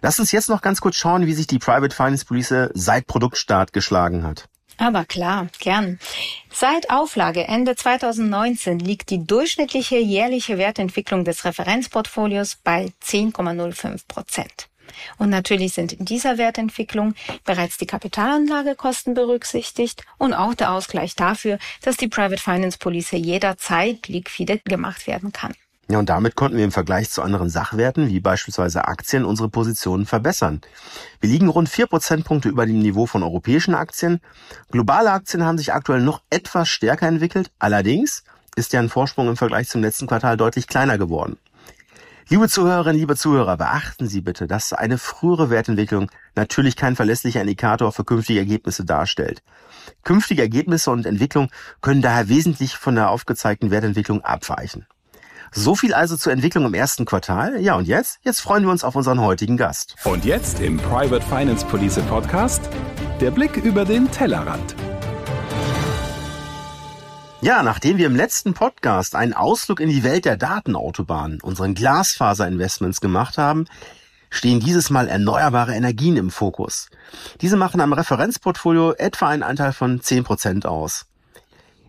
Lass 0.04 0.20
uns 0.20 0.32
jetzt 0.32 0.48
noch 0.48 0.62
ganz 0.62 0.80
kurz 0.80 0.96
schauen, 0.96 1.26
wie 1.26 1.34
sich 1.34 1.48
die 1.48 1.58
Private 1.58 1.96
Finance 1.96 2.26
Police 2.26 2.70
seit 2.76 3.08
Produktstart 3.08 3.74
geschlagen 3.74 4.22
hat. 4.22 4.48
Aber 4.78 5.06
klar, 5.06 5.48
gern. 5.58 5.98
Seit 6.54 6.92
Auflage 6.92 7.46
Ende 7.46 7.76
2019 7.76 8.78
liegt 8.78 9.10
die 9.10 9.26
durchschnittliche 9.26 9.98
jährliche 9.98 10.60
Wertentwicklung 10.60 11.26
des 11.26 11.46
Referenzportfolios 11.46 12.58
bei 12.64 12.94
10,05 13.04 14.08
Prozent. 14.08 14.70
Und 15.18 15.30
natürlich 15.30 15.74
sind 15.74 15.94
in 15.94 16.06
dieser 16.06 16.38
Wertentwicklung 16.38 17.16
bereits 17.46 17.78
die 17.78 17.88
Kapitalanlagekosten 17.88 19.14
berücksichtigt 19.14 20.04
und 20.18 20.34
auch 20.34 20.54
der 20.54 20.72
Ausgleich 20.72 21.16
dafür, 21.16 21.60
dass 21.82 21.98
die 21.98 22.08
Private 22.08 22.42
Finance 22.42 22.78
Police 22.78 23.12
jederzeit 23.12 24.08
liquide 24.08 24.60
gemacht 24.66 25.08
werden 25.08 25.32
kann. 25.32 25.54
Ja, 25.90 26.00
und 26.00 26.10
damit 26.10 26.36
konnten 26.36 26.58
wir 26.58 26.66
im 26.66 26.74
Vergleich 26.74 27.10
zu 27.10 27.22
anderen 27.22 27.50
Sachwerten, 27.50 28.10
wie 28.10 28.20
beispielsweise 28.20 28.90
Aktien, 28.90 29.24
unsere 29.24 29.48
Positionen 29.48 30.06
verbessern. 30.06 30.60
Wir 31.22 31.30
liegen 31.30 31.48
rund 31.48 31.70
vier 31.70 31.88
Prozentpunkte 31.88 32.50
über 32.50 32.66
dem 32.66 32.80
Niveau 32.80 33.06
von 33.06 33.24
europäischen 33.24 33.74
Aktien. 33.74 34.20
Globale 34.70 35.12
Aktien 35.12 35.46
haben 35.46 35.58
sich 35.58 35.72
aktuell 35.72 36.02
noch 36.02 36.22
etwas 36.30 36.68
stärker 36.68 37.08
entwickelt. 37.08 37.52
Allerdings 37.58 38.26
ist 38.58 38.74
deren 38.74 38.90
Vorsprung 38.90 39.30
im 39.30 39.38
Vergleich 39.38 39.70
zum 39.70 39.82
letzten 39.82 40.08
Quartal 40.08 40.36
deutlich 40.36 40.68
kleiner 40.68 40.98
geworden. 40.98 41.38
Liebe 42.30 42.50
Zuhörerinnen, 42.50 43.00
liebe 43.00 43.16
Zuhörer, 43.16 43.56
beachten 43.56 44.06
Sie 44.06 44.20
bitte, 44.20 44.48
dass 44.48 44.74
eine 44.74 44.98
frühere 44.98 45.50
Wertentwicklung 45.50 46.12
natürlich 46.36 46.76
kein 46.76 46.98
verlässlicher 46.98 47.40
Indikator 47.40 47.94
für 47.94 48.04
künftige 48.04 48.40
Ergebnisse 48.40 48.84
darstellt. 48.84 49.42
Künftige 50.04 50.42
Ergebnisse 50.42 50.92
und 50.92 51.06
Entwicklung 51.06 51.50
können 51.80 52.02
daher 52.02 52.28
wesentlich 52.28 52.76
von 52.76 52.96
der 52.96 53.12
aufgezeigten 53.12 53.72
Wertentwicklung 53.72 54.26
abweichen. 54.26 54.86
So 55.54 55.74
viel 55.74 55.94
also 55.94 56.18
zur 56.18 56.34
Entwicklung 56.34 56.66
im 56.66 56.74
ersten 56.74 57.06
Quartal. 57.06 57.62
Ja, 57.62 57.76
und 57.76 57.88
jetzt? 57.88 58.20
Jetzt 58.24 58.42
freuen 58.42 58.64
wir 58.64 58.72
uns 58.72 58.84
auf 58.84 58.98
unseren 58.98 59.22
heutigen 59.22 59.56
Gast. 59.56 59.96
Und 60.04 60.26
jetzt 60.26 60.60
im 60.60 60.76
Private 60.76 61.26
Finance 61.26 61.66
Police 61.66 62.02
Podcast 62.10 62.70
Der 63.22 63.32
Blick 63.32 63.56
über 63.56 63.86
den 63.86 64.12
Tellerrand. 64.12 64.76
Ja, 67.40 67.62
nachdem 67.62 67.98
wir 67.98 68.08
im 68.08 68.16
letzten 68.16 68.56
Podcast 68.56 69.16
einen 69.16 69.34
Ausflug 69.34 69.80
in 69.80 69.90
die 69.90 70.04
Welt 70.04 70.26
der 70.26 70.38
Datenautobahnen, 70.38 71.40
unseren 71.40 71.76
Glasfaserinvestments 71.76 73.00
gemacht 73.00 73.38
haben, 73.38 73.66
stehen 74.32 74.60
dieses 74.60 74.90
Mal 74.90 75.08
erneuerbare 75.08 75.76
Energien 75.76 76.18
im 76.18 76.32
Fokus. 76.32 76.90
Diese 77.42 77.56
machen 77.56 77.80
am 77.80 77.94
Referenzportfolio 77.94 78.94
etwa 78.94 79.30
einen 79.30 79.44
Anteil 79.44 79.72
von 79.72 80.02
10% 80.02 80.66
aus. 80.66 81.06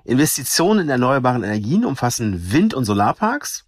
Investitionen 0.05 0.81
in 0.81 0.89
erneuerbaren 0.91 1.43
Energien 1.43 1.87
umfassen 1.87 2.53
Wind- 2.53 2.75
und 2.75 2.85
Solarparks. 2.85 3.65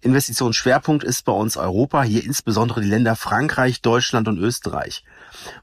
Investitionsschwerpunkt 0.00 1.04
ist 1.04 1.26
bei 1.26 1.32
uns 1.32 1.58
Europa, 1.58 2.02
hier 2.02 2.24
insbesondere 2.24 2.80
die 2.80 2.88
Länder 2.88 3.16
Frankreich, 3.16 3.82
Deutschland 3.82 4.28
und 4.28 4.38
Österreich. 4.38 5.04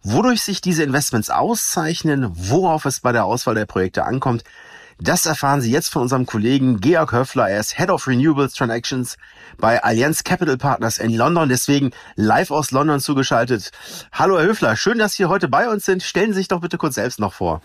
Wodurch 0.03 0.43
sich 0.43 0.61
diese 0.61 0.83
Investments 0.83 1.31
auszeichnen, 1.31 2.29
worauf 2.33 2.85
es 2.85 2.99
bei 2.99 3.11
der 3.11 3.25
Auswahl 3.25 3.55
der 3.55 3.65
Projekte 3.65 4.05
ankommt, 4.05 4.43
das 5.01 5.25
erfahren 5.25 5.61
Sie 5.61 5.71
jetzt 5.71 5.89
von 5.89 6.01
unserem 6.01 6.25
Kollegen 6.25 6.81
Georg 6.81 7.13
Höffler. 7.13 7.49
Er 7.49 7.61
ist 7.61 7.77
Head 7.77 7.89
of 7.89 8.07
Renewables 8.07 8.53
Transactions 8.53 9.17
bei 9.57 9.81
Allianz 9.81 10.23
Capital 10.23 10.57
Partners 10.57 10.97
in 10.97 11.13
London, 11.13 11.47
deswegen 11.47 11.91
live 12.15 12.51
aus 12.51 12.71
London 12.71 12.99
zugeschaltet. 12.99 13.71
Hallo 14.11 14.37
Herr 14.37 14.47
Höffler, 14.47 14.75
schön, 14.75 14.99
dass 14.99 15.13
Sie 15.13 15.25
heute 15.25 15.47
bei 15.47 15.69
uns 15.69 15.85
sind. 15.85 16.03
Stellen 16.03 16.33
Sie 16.33 16.39
sich 16.39 16.49
doch 16.49 16.61
bitte 16.61 16.77
kurz 16.77 16.95
selbst 16.95 17.19
noch 17.19 17.33
vor. 17.33 17.61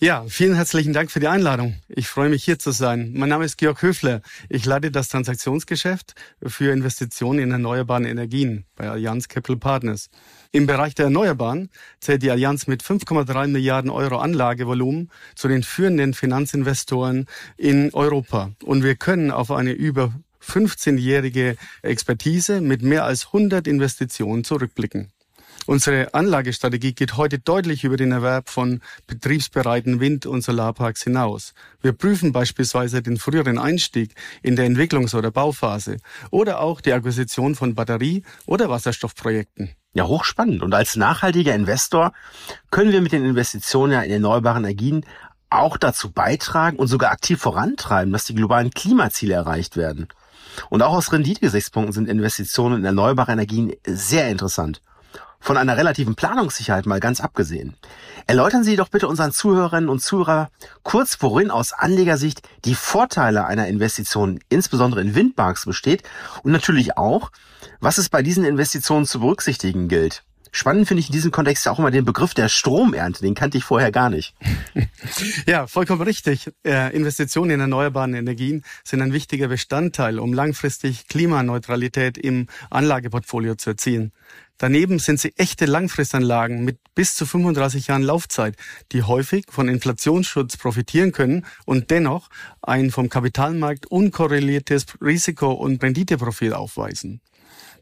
Ja, 0.00 0.24
vielen 0.28 0.54
herzlichen 0.54 0.92
Dank 0.92 1.10
für 1.10 1.20
die 1.20 1.26
Einladung. 1.26 1.74
Ich 1.88 2.06
freue 2.06 2.28
mich 2.28 2.44
hier 2.44 2.58
zu 2.58 2.70
sein. 2.70 3.12
Mein 3.14 3.30
Name 3.30 3.44
ist 3.44 3.58
Georg 3.58 3.82
Höfler. 3.82 4.20
Ich 4.48 4.64
leite 4.64 4.92
das 4.92 5.08
Transaktionsgeschäft 5.08 6.14
für 6.46 6.70
Investitionen 6.70 7.40
in 7.40 7.50
erneuerbaren 7.50 8.04
Energien 8.04 8.64
bei 8.76 8.88
Allianz 8.88 9.26
Capital 9.26 9.56
Partners. 9.56 10.10
Im 10.50 10.66
Bereich 10.66 10.94
der 10.94 11.06
Erneuerbaren 11.06 11.68
zählt 12.00 12.22
die 12.22 12.30
Allianz 12.30 12.66
mit 12.66 12.82
5,3 12.82 13.48
Milliarden 13.48 13.90
Euro 13.90 14.16
Anlagevolumen 14.16 15.10
zu 15.34 15.46
den 15.46 15.62
führenden 15.62 16.14
Finanzinvestoren 16.14 17.26
in 17.58 17.92
Europa. 17.92 18.52
Und 18.64 18.82
wir 18.82 18.96
können 18.96 19.30
auf 19.30 19.50
eine 19.50 19.72
über 19.72 20.14
15-jährige 20.42 21.56
Expertise 21.82 22.62
mit 22.62 22.82
mehr 22.82 23.04
als 23.04 23.26
100 23.26 23.66
Investitionen 23.66 24.42
zurückblicken. 24.42 25.12
Unsere 25.68 26.14
Anlagestrategie 26.14 26.94
geht 26.94 27.18
heute 27.18 27.38
deutlich 27.38 27.84
über 27.84 27.98
den 27.98 28.10
Erwerb 28.10 28.48
von 28.48 28.80
betriebsbereiten 29.06 30.00
Wind- 30.00 30.24
und 30.24 30.40
Solarparks 30.40 31.02
hinaus. 31.02 31.52
Wir 31.82 31.92
prüfen 31.92 32.32
beispielsweise 32.32 33.02
den 33.02 33.18
früheren 33.18 33.58
Einstieg 33.58 34.14
in 34.42 34.56
der 34.56 34.66
Entwicklungs- 34.66 35.14
oder 35.14 35.30
Bauphase 35.30 35.98
oder 36.30 36.60
auch 36.60 36.80
die 36.80 36.94
Akquisition 36.94 37.54
von 37.54 37.74
Batterie- 37.74 38.22
oder 38.46 38.70
Wasserstoffprojekten. 38.70 39.68
Ja, 39.92 40.06
hochspannend. 40.06 40.62
Und 40.62 40.72
als 40.72 40.96
nachhaltiger 40.96 41.54
Investor 41.54 42.14
können 42.70 42.92
wir 42.92 43.02
mit 43.02 43.12
den 43.12 43.26
Investitionen 43.26 44.02
in 44.04 44.10
erneuerbare 44.10 44.60
Energien 44.60 45.04
auch 45.50 45.76
dazu 45.76 46.10
beitragen 46.10 46.78
und 46.78 46.88
sogar 46.88 47.10
aktiv 47.10 47.42
vorantreiben, 47.42 48.10
dass 48.14 48.24
die 48.24 48.34
globalen 48.34 48.70
Klimaziele 48.70 49.34
erreicht 49.34 49.76
werden. 49.76 50.08
Und 50.70 50.80
auch 50.80 50.94
aus 50.94 51.12
Renditegesichtspunkten 51.12 51.92
sind 51.92 52.08
Investitionen 52.08 52.78
in 52.78 52.84
erneuerbare 52.86 53.32
Energien 53.32 53.74
sehr 53.84 54.30
interessant. 54.30 54.80
Von 55.40 55.56
einer 55.56 55.76
relativen 55.76 56.14
Planungssicherheit 56.14 56.86
mal 56.86 57.00
ganz 57.00 57.20
abgesehen. 57.20 57.76
Erläutern 58.26 58.64
Sie 58.64 58.76
doch 58.76 58.88
bitte 58.88 59.08
unseren 59.08 59.32
Zuhörerinnen 59.32 59.88
und 59.88 60.00
Zuhörer 60.00 60.50
kurz, 60.82 61.16
worin 61.20 61.50
aus 61.50 61.72
Anlegersicht 61.72 62.42
die 62.64 62.74
Vorteile 62.74 63.46
einer 63.46 63.68
Investition 63.68 64.40
insbesondere 64.48 65.00
in 65.00 65.14
Windparks 65.14 65.64
besteht 65.64 66.02
und 66.42 66.52
natürlich 66.52 66.98
auch, 66.98 67.30
was 67.80 67.98
es 67.98 68.08
bei 68.08 68.22
diesen 68.22 68.44
Investitionen 68.44 69.06
zu 69.06 69.20
berücksichtigen 69.20 69.88
gilt. 69.88 70.24
Spannend 70.50 70.88
finde 70.88 71.00
ich 71.00 71.08
in 71.08 71.12
diesem 71.12 71.30
Kontext 71.30 71.66
ja 71.66 71.72
auch 71.72 71.78
immer 71.78 71.90
den 71.90 72.04
Begriff 72.04 72.34
der 72.34 72.48
Stromernte, 72.48 73.20
den 73.20 73.34
kannte 73.34 73.58
ich 73.58 73.64
vorher 73.64 73.92
gar 73.92 74.10
nicht. 74.10 74.34
Ja, 75.46 75.66
vollkommen 75.66 76.02
richtig. 76.02 76.50
Äh, 76.64 76.94
Investitionen 76.94 77.50
in 77.50 77.60
erneuerbaren 77.60 78.14
Energien 78.14 78.64
sind 78.84 79.00
ein 79.00 79.12
wichtiger 79.12 79.48
Bestandteil, 79.48 80.18
um 80.18 80.32
langfristig 80.32 81.08
Klimaneutralität 81.08 82.18
im 82.18 82.48
Anlageportfolio 82.70 83.54
zu 83.54 83.70
erzielen. 83.70 84.12
Daneben 84.58 84.98
sind 84.98 85.20
sie 85.20 85.36
echte 85.36 85.66
Langfristanlagen 85.66 86.64
mit 86.64 86.78
bis 86.96 87.14
zu 87.14 87.26
35 87.26 87.86
Jahren 87.86 88.02
Laufzeit, 88.02 88.56
die 88.90 89.04
häufig 89.04 89.46
von 89.48 89.68
Inflationsschutz 89.68 90.56
profitieren 90.56 91.12
können 91.12 91.46
und 91.64 91.92
dennoch 91.92 92.28
ein 92.60 92.90
vom 92.90 93.08
Kapitalmarkt 93.08 93.86
unkorreliertes 93.86 94.86
Risiko- 95.00 95.52
und 95.52 95.80
Renditeprofil 95.80 96.54
aufweisen. 96.54 97.20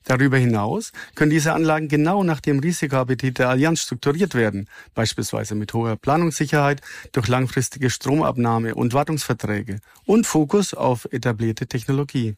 Darüber 0.04 0.36
hinaus 0.36 0.92
können 1.14 1.30
diese 1.30 1.54
Anlagen 1.54 1.88
genau 1.88 2.22
nach 2.22 2.40
dem 2.40 2.60
Risikoappetit 2.60 3.38
der 3.38 3.48
Allianz 3.48 3.80
strukturiert 3.80 4.34
werden, 4.34 4.68
beispielsweise 4.94 5.54
mit 5.54 5.72
hoher 5.72 5.96
Planungssicherheit 5.96 6.82
durch 7.12 7.26
langfristige 7.26 7.88
Stromabnahme 7.90 8.74
und 8.74 8.92
Wartungsverträge 8.92 9.80
und 10.04 10.26
Fokus 10.26 10.74
auf 10.74 11.08
etablierte 11.10 11.66
Technologie. 11.66 12.36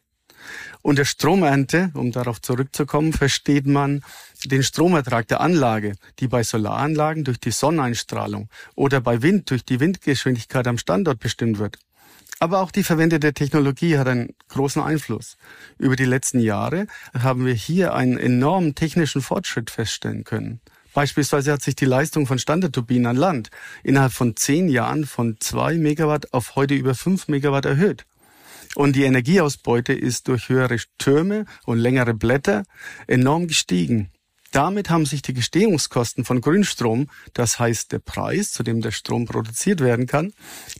Unter 0.81 1.05
Stromernte, 1.05 1.91
um 1.93 2.11
darauf 2.11 2.41
zurückzukommen, 2.41 3.13
versteht 3.13 3.67
man 3.67 4.01
den 4.45 4.63
Stromertrag 4.63 5.27
der 5.27 5.41
Anlage, 5.41 5.93
die 6.19 6.27
bei 6.27 6.43
Solaranlagen 6.43 7.23
durch 7.23 7.39
die 7.39 7.51
Sonneneinstrahlung 7.51 8.49
oder 8.75 9.01
bei 9.01 9.21
Wind 9.21 9.49
durch 9.49 9.65
die 9.65 9.79
Windgeschwindigkeit 9.79 10.67
am 10.67 10.77
Standort 10.77 11.19
bestimmt 11.19 11.59
wird. 11.59 11.77
Aber 12.39 12.61
auch 12.61 12.71
die 12.71 12.83
verwendete 12.83 13.33
Technologie 13.33 13.97
hat 13.97 14.07
einen 14.07 14.33
großen 14.47 14.81
Einfluss. 14.81 15.37
Über 15.77 15.97
die 15.97 16.05
letzten 16.05 16.39
Jahre 16.39 16.87
haben 17.13 17.45
wir 17.45 17.53
hier 17.53 17.93
einen 17.93 18.17
enormen 18.17 18.75
technischen 18.75 19.21
Fortschritt 19.21 19.69
feststellen 19.69 20.23
können. 20.23 20.61
Beispielsweise 20.93 21.51
hat 21.51 21.61
sich 21.61 21.75
die 21.75 21.85
Leistung 21.85 22.25
von 22.25 22.39
Standardturbinen 22.39 23.05
an 23.05 23.15
Land 23.15 23.49
innerhalb 23.83 24.13
von 24.13 24.35
zehn 24.35 24.69
Jahren 24.69 25.05
von 25.05 25.37
zwei 25.39 25.75
Megawatt 25.75 26.33
auf 26.33 26.55
heute 26.55 26.73
über 26.73 26.95
fünf 26.95 27.27
Megawatt 27.27 27.65
erhöht. 27.65 28.05
Und 28.75 28.95
die 28.95 29.03
Energieausbeute 29.03 29.93
ist 29.93 30.27
durch 30.27 30.49
höhere 30.49 30.77
Türme 30.97 31.45
und 31.65 31.79
längere 31.79 32.13
Blätter 32.13 32.63
enorm 33.07 33.47
gestiegen. 33.47 34.11
Damit 34.51 34.89
haben 34.89 35.05
sich 35.05 35.21
die 35.21 35.33
Gestehungskosten 35.33 36.25
von 36.25 36.41
Grünstrom, 36.41 37.09
das 37.33 37.59
heißt 37.59 37.91
der 37.91 37.99
Preis, 37.99 38.51
zu 38.51 38.63
dem 38.63 38.81
der 38.81 38.91
Strom 38.91 39.25
produziert 39.25 39.79
werden 39.79 40.07
kann, 40.07 40.33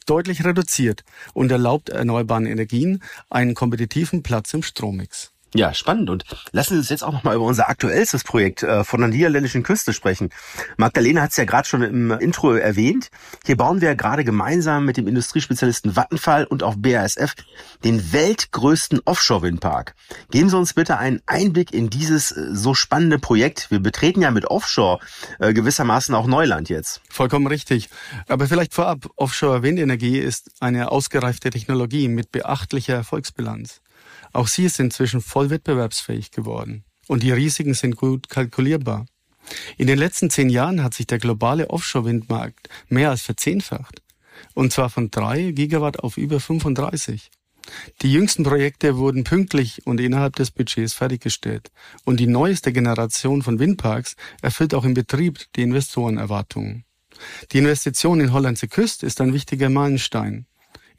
deutlich 0.08 0.44
reduziert 0.44 1.04
und 1.34 1.52
erlaubt 1.52 1.90
erneuerbaren 1.90 2.48
Energien 2.48 3.04
einen 3.30 3.54
kompetitiven 3.54 4.24
Platz 4.24 4.54
im 4.54 4.64
Strommix. 4.64 5.32
Ja, 5.56 5.74
spannend. 5.74 6.12
Und 6.12 6.26
lassen 6.52 6.74
Sie 6.74 6.80
uns 6.80 6.90
jetzt 6.90 7.04
auch 7.04 7.12
noch 7.12 7.24
mal 7.24 7.36
über 7.36 7.46
unser 7.46 7.70
aktuellstes 7.70 8.24
Projekt 8.24 8.62
äh, 8.62 8.84
von 8.84 9.00
der 9.00 9.10
niederländischen 9.10 9.64
Küste 9.64 9.94
sprechen. 9.94 10.30
Magdalena 10.78 11.24
hat 11.24 11.32
es 11.32 11.38
ja 11.38 11.46
gerade 11.46 11.68
schon 11.68 11.82
im 11.82 12.12
Intro 12.12 12.54
erwähnt. 12.54 13.10
Hier 13.46 13.58
bauen 13.58 13.82
wir 13.82 13.96
gerade 13.96 14.24
gemeinsam 14.24 14.86
mit 14.86 14.98
dem 14.98 15.08
Industriespezialisten 15.08 15.96
Vattenfall 15.96 16.46
und 16.46 16.62
auch 16.62 16.76
BASF 16.78 17.34
den 17.84 18.14
weltgrößten 18.14 19.02
Offshore-Windpark. 19.06 19.96
Geben 20.30 20.50
Sie 20.50 20.58
uns 20.58 20.74
bitte 20.74 21.00
einen 21.00 21.20
Einblick 21.26 21.74
in 21.74 21.90
dieses 21.90 22.32
äh, 22.32 22.50
so 22.54 22.76
spannende 22.76 23.18
Projekt. 23.18 23.72
Wir 23.72 23.80
betreten 23.80 24.22
ja 24.22 24.30
mit 24.30 24.46
Offshore 24.46 25.00
äh, 25.40 25.54
gewissermaßen 25.54 26.14
auch 26.14 26.28
Neuland 26.28 26.70
jetzt. 26.70 27.02
Vollkommen 27.10 27.48
richtig. 27.48 27.90
Aber 28.28 28.48
vielleicht 28.48 28.76
vorab, 28.76 29.08
Offshore-Windenergie 29.16 30.20
ist 30.20 30.52
eine 30.60 30.92
ausgereifte 30.92 31.50
Technologie 31.50 32.08
mit 32.08 32.32
beachtlicher 32.32 32.94
Erfolgsbilanz. 32.94 33.82
Auch 34.34 34.48
sie 34.48 34.66
ist 34.66 34.80
inzwischen 34.80 35.22
voll 35.22 35.50
wettbewerbsfähig 35.50 36.32
geworden. 36.32 36.84
Und 37.08 37.24
die 37.24 37.32
Risiken 37.32 37.74
sind 37.74 37.96
gut 37.96 38.30
kalkulierbar. 38.30 39.06
In 39.78 39.88
den 39.88 39.98
letzten 39.98 40.30
zehn 40.30 40.50
Jahren 40.50 40.84
hat 40.84 40.94
sich 40.94 41.08
der 41.08 41.18
globale 41.18 41.70
Offshore-Windmarkt 41.70 42.70
mehr 42.88 43.10
als 43.10 43.22
verzehnfacht. 43.22 44.02
Und 44.54 44.72
zwar 44.72 44.90
von 44.90 45.10
drei 45.10 45.52
Gigawatt 45.52 46.00
auf 46.00 46.18
über 46.18 46.40
35. 46.40 47.32
Die 48.02 48.12
jüngsten 48.12 48.44
Projekte 48.44 48.98
wurden 48.98 49.24
pünktlich 49.24 49.86
und 49.86 50.00
innerhalb 50.00 50.36
des 50.36 50.52
Budgets 50.52 50.94
fertiggestellt. 50.94 51.72
Und 52.06 52.20
die 52.20 52.28
neueste 52.28 52.74
Generation 52.74 53.42
von 53.42 53.60
Windparks 53.60 54.16
erfüllt 54.42 54.74
auch 54.74 54.86
im 54.86 54.94
Betrieb 54.94 55.40
die 55.56 55.64
Investorenerwartungen. 55.64 56.86
Die 57.52 57.58
Investition 57.58 58.22
in 58.22 58.34
Hollandse 58.34 58.68
Küste 58.68 59.06
ist 59.06 59.22
ein 59.22 59.34
wichtiger 59.34 59.70
Meilenstein. 59.70 60.46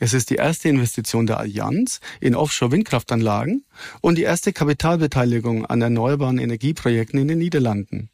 Es 0.03 0.15
ist 0.15 0.31
die 0.31 0.37
erste 0.37 0.71
Investition 0.71 1.27
der 1.27 1.39
Allianz 1.39 2.01
in 2.21 2.35
Offshore-Windkraftanlagen 2.35 3.67
und 4.01 4.17
die 4.17 4.23
erste 4.23 4.55
Kapitalbeteiligung 4.55 5.67
an 5.67 5.83
erneuerbaren 5.83 6.39
Energieprojekten 6.39 7.21
in 7.21 7.29
den 7.29 7.39
Niederlanden. 7.39 8.09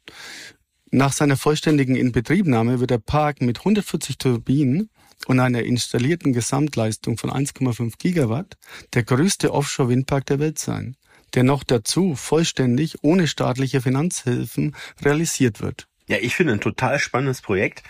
Nach 0.91 1.13
seiner 1.13 1.37
vollständigen 1.37 1.95
Inbetriebnahme 1.95 2.81
wird 2.81 2.91
der 2.91 2.97
Park 2.97 3.41
mit 3.41 3.59
140 3.59 4.17
Turbinen 4.17 4.89
und 5.27 5.39
einer 5.39 5.63
installierten 5.63 6.33
Gesamtleistung 6.33 7.17
von 7.17 7.31
1,5 7.31 7.93
Gigawatt 7.97 8.57
der 8.93 9.03
größte 9.03 9.53
Offshore-Windpark 9.53 10.25
der 10.25 10.39
Welt 10.39 10.59
sein, 10.59 10.97
der 11.35 11.43
noch 11.43 11.63
dazu 11.63 12.15
vollständig 12.15 12.97
ohne 13.01 13.27
staatliche 13.27 13.79
Finanzhilfen 13.79 14.75
realisiert 15.01 15.61
wird. 15.61 15.87
Ja, 16.07 16.17
ich 16.21 16.35
finde 16.35 16.53
ein 16.53 16.61
total 16.61 16.99
spannendes 16.99 17.41
Projekt. 17.41 17.83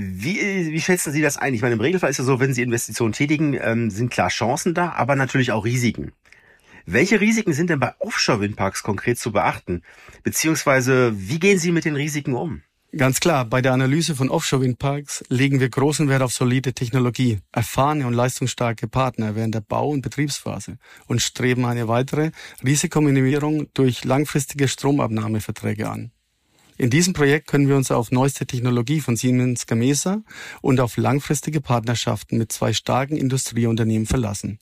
Wie, 0.00 0.70
wie 0.70 0.80
schätzen 0.80 1.12
Sie 1.12 1.22
das 1.22 1.38
ein? 1.38 1.54
Ich 1.54 1.62
meine, 1.62 1.74
im 1.74 1.80
Regelfall 1.80 2.10
ist 2.10 2.18
ja 2.18 2.24
so, 2.24 2.38
wenn 2.38 2.54
Sie 2.54 2.62
Investitionen 2.62 3.12
tätigen, 3.12 3.58
ähm, 3.60 3.90
sind 3.90 4.12
klar 4.12 4.28
Chancen 4.28 4.72
da, 4.72 4.92
aber 4.92 5.16
natürlich 5.16 5.50
auch 5.50 5.64
Risiken. 5.64 6.12
Welche 6.86 7.20
Risiken 7.20 7.52
sind 7.52 7.68
denn 7.68 7.80
bei 7.80 7.94
Offshore-Windparks 7.98 8.84
konkret 8.84 9.18
zu 9.18 9.32
beachten? 9.32 9.82
Beziehungsweise, 10.22 11.12
wie 11.16 11.40
gehen 11.40 11.58
Sie 11.58 11.72
mit 11.72 11.84
den 11.84 11.96
Risiken 11.96 12.34
um? 12.34 12.62
Ganz 12.96 13.18
klar, 13.18 13.44
bei 13.44 13.60
der 13.60 13.72
Analyse 13.72 14.14
von 14.14 14.30
Offshore-Windparks 14.30 15.24
legen 15.30 15.58
wir 15.58 15.68
großen 15.68 16.08
Wert 16.08 16.22
auf 16.22 16.32
solide 16.32 16.74
Technologie, 16.74 17.40
erfahrene 17.50 18.06
und 18.06 18.14
leistungsstarke 18.14 18.86
Partner 18.86 19.34
während 19.34 19.56
der 19.56 19.62
Bau- 19.62 19.90
und 19.90 20.02
Betriebsphase 20.02 20.78
und 21.08 21.20
streben 21.20 21.64
eine 21.64 21.88
weitere 21.88 22.30
Risikominimierung 22.64 23.66
durch 23.74 24.04
langfristige 24.04 24.68
Stromabnahmeverträge 24.68 25.90
an. 25.90 26.12
In 26.80 26.90
diesem 26.90 27.12
Projekt 27.12 27.48
können 27.48 27.68
wir 27.68 27.74
uns 27.74 27.90
auf 27.90 28.12
neueste 28.12 28.46
Technologie 28.46 29.00
von 29.00 29.16
Siemens 29.16 29.66
Gamesa 29.66 30.22
und 30.62 30.78
auf 30.78 30.96
langfristige 30.96 31.60
Partnerschaften 31.60 32.38
mit 32.38 32.52
zwei 32.52 32.72
starken 32.72 33.16
Industrieunternehmen 33.16 34.06
verlassen. 34.06 34.60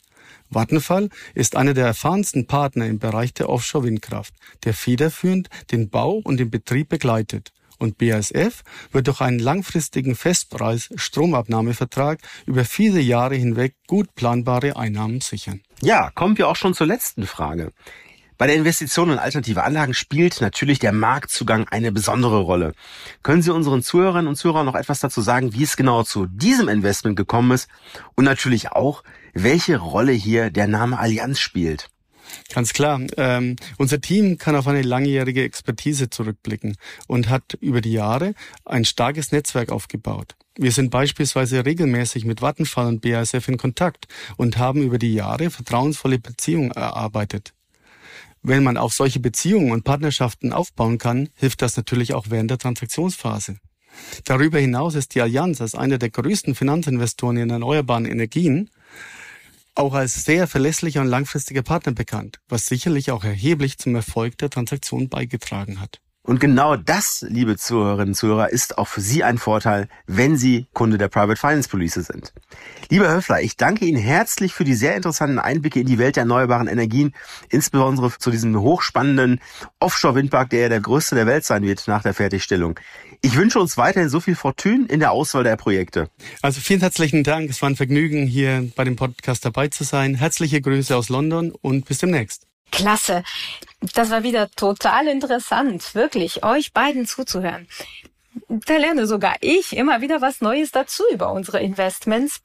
Vattenfall 0.48 1.10
ist 1.34 1.56
einer 1.56 1.74
der 1.74 1.84
erfahrensten 1.84 2.46
Partner 2.46 2.86
im 2.86 2.98
Bereich 2.98 3.34
der 3.34 3.50
Offshore-Windkraft, 3.50 4.32
der 4.64 4.72
federführend 4.72 5.50
den 5.70 5.90
Bau 5.90 6.22
und 6.24 6.38
den 6.38 6.50
Betrieb 6.50 6.88
begleitet 6.88 7.52
und 7.78 7.98
BASF 7.98 8.62
wird 8.92 9.06
durch 9.06 9.20
einen 9.20 9.38
langfristigen 9.38 10.14
Festpreis-Stromabnahmevertrag 10.14 12.20
über 12.46 12.64
viele 12.64 13.00
Jahre 13.00 13.34
hinweg 13.34 13.74
gut 13.86 14.14
planbare 14.14 14.76
Einnahmen 14.76 15.20
sichern. 15.20 15.60
Ja, 15.82 16.10
kommen 16.10 16.38
wir 16.38 16.48
auch 16.48 16.56
schon 16.56 16.72
zur 16.72 16.86
letzten 16.86 17.26
Frage. 17.26 17.72
Bei 18.38 18.46
der 18.46 18.56
Investition 18.56 19.10
in 19.10 19.18
alternative 19.18 19.64
Anlagen 19.64 19.94
spielt 19.94 20.40
natürlich 20.40 20.78
der 20.78 20.92
Marktzugang 20.92 21.68
eine 21.68 21.90
besondere 21.90 22.40
Rolle. 22.40 22.74
Können 23.22 23.40
Sie 23.40 23.52
unseren 23.52 23.82
Zuhörerinnen 23.82 24.28
und 24.28 24.36
Zuhörern 24.36 24.66
noch 24.66 24.74
etwas 24.74 25.00
dazu 25.00 25.22
sagen, 25.22 25.54
wie 25.54 25.62
es 25.62 25.76
genau 25.76 26.02
zu 26.02 26.26
diesem 26.26 26.68
Investment 26.68 27.16
gekommen 27.16 27.52
ist 27.52 27.68
und 28.14 28.24
natürlich 28.24 28.72
auch, 28.72 29.02
welche 29.32 29.78
Rolle 29.78 30.12
hier 30.12 30.50
der 30.50 30.66
Name 30.66 30.98
Allianz 30.98 31.38
spielt? 31.38 31.88
Ganz 32.52 32.72
klar. 32.72 33.00
Ähm, 33.16 33.56
unser 33.78 34.00
Team 34.00 34.36
kann 34.36 34.56
auf 34.56 34.66
eine 34.66 34.82
langjährige 34.82 35.42
Expertise 35.42 36.10
zurückblicken 36.10 36.76
und 37.06 37.28
hat 37.28 37.54
über 37.60 37.80
die 37.80 37.92
Jahre 37.92 38.34
ein 38.64 38.84
starkes 38.84 39.32
Netzwerk 39.32 39.70
aufgebaut. 39.70 40.34
Wir 40.58 40.72
sind 40.72 40.90
beispielsweise 40.90 41.64
regelmäßig 41.64 42.24
mit 42.24 42.40
Vattenfall 42.40 42.86
und 42.86 43.02
BASF 43.02 43.48
in 43.48 43.58
Kontakt 43.58 44.06
und 44.36 44.58
haben 44.58 44.82
über 44.82 44.98
die 44.98 45.14
Jahre 45.14 45.50
vertrauensvolle 45.50 46.18
Beziehungen 46.18 46.70
erarbeitet. 46.70 47.52
Wenn 48.48 48.62
man 48.62 48.76
auf 48.76 48.94
solche 48.94 49.18
Beziehungen 49.18 49.72
und 49.72 49.82
Partnerschaften 49.82 50.52
aufbauen 50.52 50.98
kann, 50.98 51.30
hilft 51.34 51.62
das 51.62 51.76
natürlich 51.76 52.14
auch 52.14 52.26
während 52.28 52.48
der 52.48 52.58
Transaktionsphase. 52.58 53.56
Darüber 54.24 54.60
hinaus 54.60 54.94
ist 54.94 55.16
die 55.16 55.20
Allianz 55.20 55.60
als 55.60 55.74
einer 55.74 55.98
der 55.98 56.10
größten 56.10 56.54
Finanzinvestoren 56.54 57.38
in 57.38 57.50
erneuerbaren 57.50 58.04
Energien 58.04 58.70
auch 59.74 59.94
als 59.94 60.24
sehr 60.24 60.46
verlässlicher 60.46 61.00
und 61.00 61.08
langfristiger 61.08 61.62
Partner 61.62 61.92
bekannt, 61.92 62.38
was 62.48 62.66
sicherlich 62.66 63.10
auch 63.10 63.24
erheblich 63.24 63.78
zum 63.78 63.96
Erfolg 63.96 64.38
der 64.38 64.48
Transaktion 64.48 65.08
beigetragen 65.08 65.80
hat. 65.80 66.00
Und 66.26 66.40
genau 66.40 66.74
das, 66.74 67.24
liebe 67.28 67.56
Zuhörerinnen 67.56 68.08
und 68.08 68.14
Zuhörer, 68.14 68.50
ist 68.50 68.78
auch 68.78 68.88
für 68.88 69.00
Sie 69.00 69.22
ein 69.22 69.38
Vorteil, 69.38 69.88
wenn 70.08 70.36
Sie 70.36 70.66
Kunde 70.72 70.98
der 70.98 71.06
Private 71.06 71.38
Finance 71.38 71.68
Police 71.68 71.94
sind. 71.94 72.32
Lieber 72.90 73.08
Höfler, 73.08 73.42
ich 73.42 73.56
danke 73.56 73.84
Ihnen 73.84 73.96
herzlich 73.96 74.52
für 74.52 74.64
die 74.64 74.74
sehr 74.74 74.96
interessanten 74.96 75.38
Einblicke 75.38 75.78
in 75.78 75.86
die 75.86 75.98
Welt 75.98 76.16
der 76.16 76.22
erneuerbaren 76.22 76.66
Energien, 76.66 77.14
insbesondere 77.48 78.10
zu 78.18 78.32
diesem 78.32 78.58
hochspannenden 78.60 79.40
Offshore-Windpark, 79.78 80.50
der 80.50 80.60
ja 80.62 80.68
der 80.68 80.80
größte 80.80 81.14
der 81.14 81.26
Welt 81.26 81.44
sein 81.44 81.62
wird 81.62 81.86
nach 81.86 82.02
der 82.02 82.12
Fertigstellung. 82.12 82.78
Ich 83.22 83.36
wünsche 83.36 83.60
uns 83.60 83.76
weiterhin 83.76 84.08
so 84.08 84.18
viel 84.18 84.34
Fortune 84.34 84.86
in 84.88 84.98
der 84.98 85.12
Auswahl 85.12 85.44
der 85.44 85.56
Projekte. 85.56 86.10
Also 86.42 86.60
vielen 86.60 86.80
herzlichen 86.80 87.22
Dank. 87.22 87.50
Es 87.50 87.62
war 87.62 87.70
ein 87.70 87.76
Vergnügen, 87.76 88.26
hier 88.26 88.68
bei 88.74 88.82
dem 88.82 88.96
Podcast 88.96 89.44
dabei 89.44 89.68
zu 89.68 89.84
sein. 89.84 90.16
Herzliche 90.16 90.60
Grüße 90.60 90.94
aus 90.96 91.08
London 91.08 91.52
und 91.52 91.86
bis 91.86 91.98
demnächst. 91.98 92.46
Klasse. 92.76 93.24
Das 93.94 94.10
war 94.10 94.22
wieder 94.22 94.50
total 94.50 95.08
interessant, 95.08 95.94
wirklich, 95.94 96.44
euch 96.44 96.74
beiden 96.74 97.06
zuzuhören. 97.06 97.66
Da 98.48 98.76
lerne 98.76 99.06
sogar 99.06 99.36
ich 99.40 99.74
immer 99.74 100.02
wieder 100.02 100.20
was 100.20 100.42
Neues 100.42 100.72
dazu 100.72 101.02
über 101.10 101.32
unsere 101.32 101.60
Investments. 101.60 102.42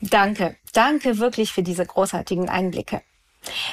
Danke, 0.00 0.56
danke 0.72 1.18
wirklich 1.18 1.52
für 1.52 1.62
diese 1.62 1.86
großartigen 1.86 2.48
Einblicke. 2.48 3.02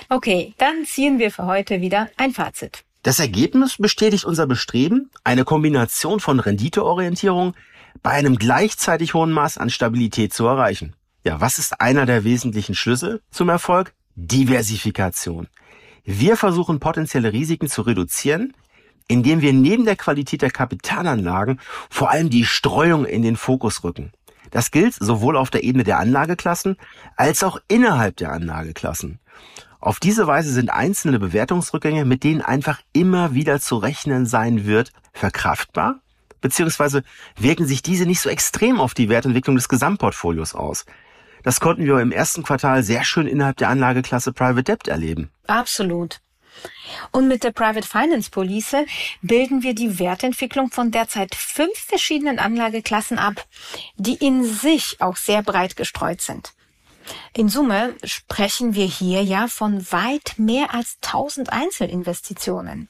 Okay, 0.07 0.53
dann 0.59 0.85
ziehen 0.85 1.17
wir 1.17 1.31
für 1.31 1.45
heute 1.45 1.81
wieder 1.81 2.09
ein 2.15 2.31
Fazit. 2.31 2.83
Das 3.01 3.19
Ergebnis 3.19 3.77
bestätigt 3.77 4.25
unser 4.25 4.45
Bestreben, 4.45 5.09
eine 5.23 5.45
Kombination 5.45 6.19
von 6.19 6.39
Renditeorientierung 6.39 7.55
bei 8.03 8.11
einem 8.11 8.35
gleichzeitig 8.35 9.15
hohen 9.15 9.31
Maß 9.31 9.57
an 9.57 9.71
Stabilität 9.71 10.31
zu 10.31 10.45
erreichen. 10.45 10.95
Ja, 11.23 11.41
was 11.41 11.57
ist 11.57 11.81
einer 11.81 12.05
der 12.05 12.23
wesentlichen 12.23 12.75
Schlüssel 12.75 13.21
zum 13.31 13.49
Erfolg? 13.49 13.93
Diversifikation. 14.15 15.47
Wir 16.09 16.37
versuchen 16.37 16.79
potenzielle 16.79 17.33
Risiken 17.33 17.67
zu 17.67 17.81
reduzieren, 17.81 18.53
indem 19.09 19.41
wir 19.41 19.51
neben 19.51 19.83
der 19.83 19.97
Qualität 19.97 20.41
der 20.41 20.51
Kapitalanlagen 20.51 21.59
vor 21.89 22.09
allem 22.09 22.29
die 22.29 22.45
Streuung 22.45 23.03
in 23.03 23.23
den 23.23 23.35
Fokus 23.35 23.83
rücken. 23.83 24.13
Das 24.49 24.71
gilt 24.71 24.93
sowohl 24.93 25.35
auf 25.35 25.49
der 25.49 25.65
Ebene 25.65 25.83
der 25.83 25.99
Anlageklassen 25.99 26.77
als 27.17 27.43
auch 27.43 27.59
innerhalb 27.67 28.15
der 28.15 28.31
Anlageklassen. 28.31 29.19
Auf 29.81 29.99
diese 29.99 30.27
Weise 30.27 30.53
sind 30.53 30.69
einzelne 30.69 31.19
Bewertungsrückgänge, 31.19 32.05
mit 32.05 32.23
denen 32.23 32.41
einfach 32.41 32.79
immer 32.93 33.33
wieder 33.33 33.59
zu 33.59 33.75
rechnen 33.75 34.25
sein 34.25 34.65
wird, 34.65 34.93
verkraftbar, 35.11 35.99
beziehungsweise 36.39 37.03
wirken 37.37 37.67
sich 37.67 37.81
diese 37.81 38.05
nicht 38.05 38.21
so 38.21 38.29
extrem 38.29 38.79
auf 38.79 38.93
die 38.93 39.09
Wertentwicklung 39.09 39.57
des 39.57 39.67
Gesamtportfolios 39.67 40.55
aus. 40.55 40.85
Das 41.47 41.61
konnten 41.61 41.85
wir 41.85 42.01
im 42.01 42.11
ersten 42.11 42.43
Quartal 42.43 42.83
sehr 42.83 43.05
schön 43.05 43.25
innerhalb 43.25 43.55
der 43.55 43.69
Anlageklasse 43.69 44.33
Private 44.33 44.63
Debt 44.63 44.89
erleben. 44.89 45.31
Absolut. 45.47 46.19
Und 47.13 47.29
mit 47.29 47.45
der 47.45 47.51
Private 47.51 47.87
Finance 47.87 48.29
Police 48.29 48.75
bilden 49.21 49.63
wir 49.63 49.73
die 49.73 49.97
Wertentwicklung 49.97 50.71
von 50.71 50.91
derzeit 50.91 51.35
fünf 51.35 51.71
verschiedenen 51.73 52.37
Anlageklassen 52.37 53.17
ab, 53.17 53.47
die 53.95 54.15
in 54.15 54.43
sich 54.43 54.97
auch 54.99 55.15
sehr 55.15 55.41
breit 55.41 55.77
gestreut 55.77 56.19
sind. 56.19 56.51
In 57.33 57.47
Summe 57.47 57.95
sprechen 58.03 58.75
wir 58.75 58.85
hier 58.85 59.23
ja 59.23 59.47
von 59.47 59.89
weit 59.89 60.33
mehr 60.35 60.73
als 60.73 60.97
1000 61.01 61.53
Einzelinvestitionen. 61.53 62.89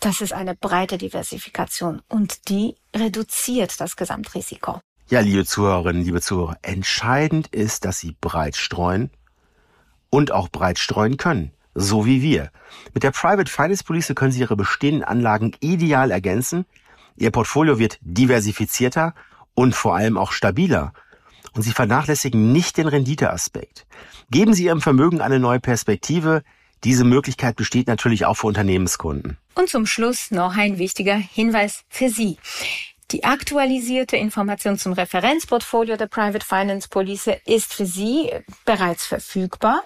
Das 0.00 0.20
ist 0.20 0.34
eine 0.34 0.54
breite 0.54 0.98
Diversifikation 0.98 2.02
und 2.10 2.50
die 2.50 2.76
reduziert 2.94 3.80
das 3.80 3.96
Gesamtrisiko. 3.96 4.82
Ja, 5.12 5.20
liebe 5.20 5.44
Zuhörerinnen, 5.44 6.04
liebe 6.04 6.22
Zuhörer, 6.22 6.56
entscheidend 6.62 7.48
ist, 7.48 7.84
dass 7.84 7.98
Sie 7.98 8.16
breit 8.22 8.56
streuen 8.56 9.10
und 10.08 10.32
auch 10.32 10.48
breit 10.48 10.78
streuen 10.78 11.18
können. 11.18 11.50
So 11.74 12.06
wie 12.06 12.22
wir. 12.22 12.50
Mit 12.94 13.02
der 13.02 13.10
Private 13.10 13.52
Finance 13.52 13.84
Police 13.84 14.14
können 14.14 14.32
Sie 14.32 14.40
Ihre 14.40 14.56
bestehenden 14.56 15.04
Anlagen 15.04 15.52
ideal 15.60 16.10
ergänzen. 16.10 16.64
Ihr 17.14 17.30
Portfolio 17.30 17.78
wird 17.78 17.98
diversifizierter 18.00 19.14
und 19.52 19.74
vor 19.74 19.96
allem 19.96 20.16
auch 20.16 20.32
stabiler. 20.32 20.94
Und 21.52 21.60
Sie 21.60 21.72
vernachlässigen 21.72 22.50
nicht 22.50 22.78
den 22.78 22.88
Renditeaspekt. 22.88 23.84
Geben 24.30 24.54
Sie 24.54 24.64
Ihrem 24.64 24.80
Vermögen 24.80 25.20
eine 25.20 25.38
neue 25.38 25.60
Perspektive. 25.60 26.42
Diese 26.84 27.04
Möglichkeit 27.04 27.56
besteht 27.56 27.86
natürlich 27.86 28.24
auch 28.24 28.38
für 28.38 28.46
Unternehmenskunden. 28.46 29.36
Und 29.56 29.68
zum 29.68 29.84
Schluss 29.84 30.30
noch 30.30 30.56
ein 30.56 30.78
wichtiger 30.78 31.16
Hinweis 31.16 31.84
für 31.90 32.08
Sie. 32.08 32.38
Die 33.12 33.24
aktualisierte 33.24 34.16
Information 34.16 34.78
zum 34.78 34.94
Referenzportfolio 34.94 35.98
der 35.98 36.06
Private 36.06 36.46
Finance 36.46 36.88
Police 36.88 37.30
ist 37.44 37.74
für 37.74 37.84
Sie 37.84 38.30
bereits 38.64 39.04
verfügbar. 39.04 39.82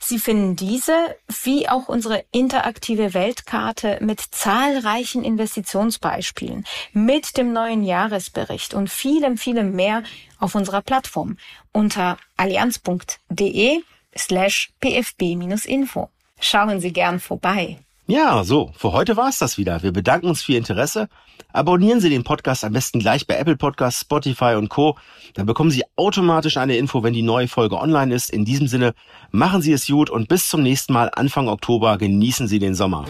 Sie 0.00 0.18
finden 0.18 0.56
diese 0.56 1.14
wie 1.42 1.68
auch 1.68 1.88
unsere 1.88 2.24
interaktive 2.32 3.12
Weltkarte 3.12 3.98
mit 4.00 4.20
zahlreichen 4.20 5.22
Investitionsbeispielen, 5.22 6.64
mit 6.94 7.36
dem 7.36 7.52
neuen 7.52 7.84
Jahresbericht 7.84 8.72
und 8.72 8.88
vielem, 8.88 9.36
vielem 9.36 9.72
mehr 9.72 10.02
auf 10.38 10.54
unserer 10.54 10.80
Plattform 10.80 11.36
unter 11.72 12.16
allianz.de 12.38 13.82
slash 14.16 14.72
pfb-info. 14.80 16.08
Schauen 16.40 16.80
Sie 16.80 16.92
gern 16.92 17.20
vorbei. 17.20 17.78
Ja, 18.06 18.42
so, 18.42 18.72
für 18.76 18.92
heute 18.92 19.16
war's 19.16 19.38
das 19.38 19.58
wieder. 19.58 19.82
Wir 19.84 19.92
bedanken 19.92 20.26
uns 20.26 20.42
für 20.42 20.52
Ihr 20.52 20.58
Interesse. 20.58 21.08
Abonnieren 21.52 22.00
Sie 22.00 22.10
den 22.10 22.24
Podcast 22.24 22.64
am 22.64 22.72
besten 22.72 22.98
gleich 22.98 23.28
bei 23.28 23.36
Apple 23.36 23.56
Podcasts, 23.56 24.00
Spotify 24.00 24.56
und 24.56 24.70
Co. 24.70 24.96
Dann 25.34 25.46
bekommen 25.46 25.70
Sie 25.70 25.84
automatisch 25.94 26.56
eine 26.56 26.76
Info, 26.76 27.04
wenn 27.04 27.12
die 27.12 27.22
neue 27.22 27.46
Folge 27.46 27.78
online 27.78 28.12
ist. 28.12 28.30
In 28.30 28.44
diesem 28.44 28.66
Sinne, 28.66 28.94
machen 29.30 29.62
Sie 29.62 29.72
es 29.72 29.86
gut 29.86 30.10
und 30.10 30.28
bis 30.28 30.48
zum 30.48 30.62
nächsten 30.62 30.92
Mal 30.92 31.10
Anfang 31.14 31.48
Oktober. 31.48 31.96
Genießen 31.96 32.48
Sie 32.48 32.58
den 32.58 32.74
Sommer. 32.74 33.04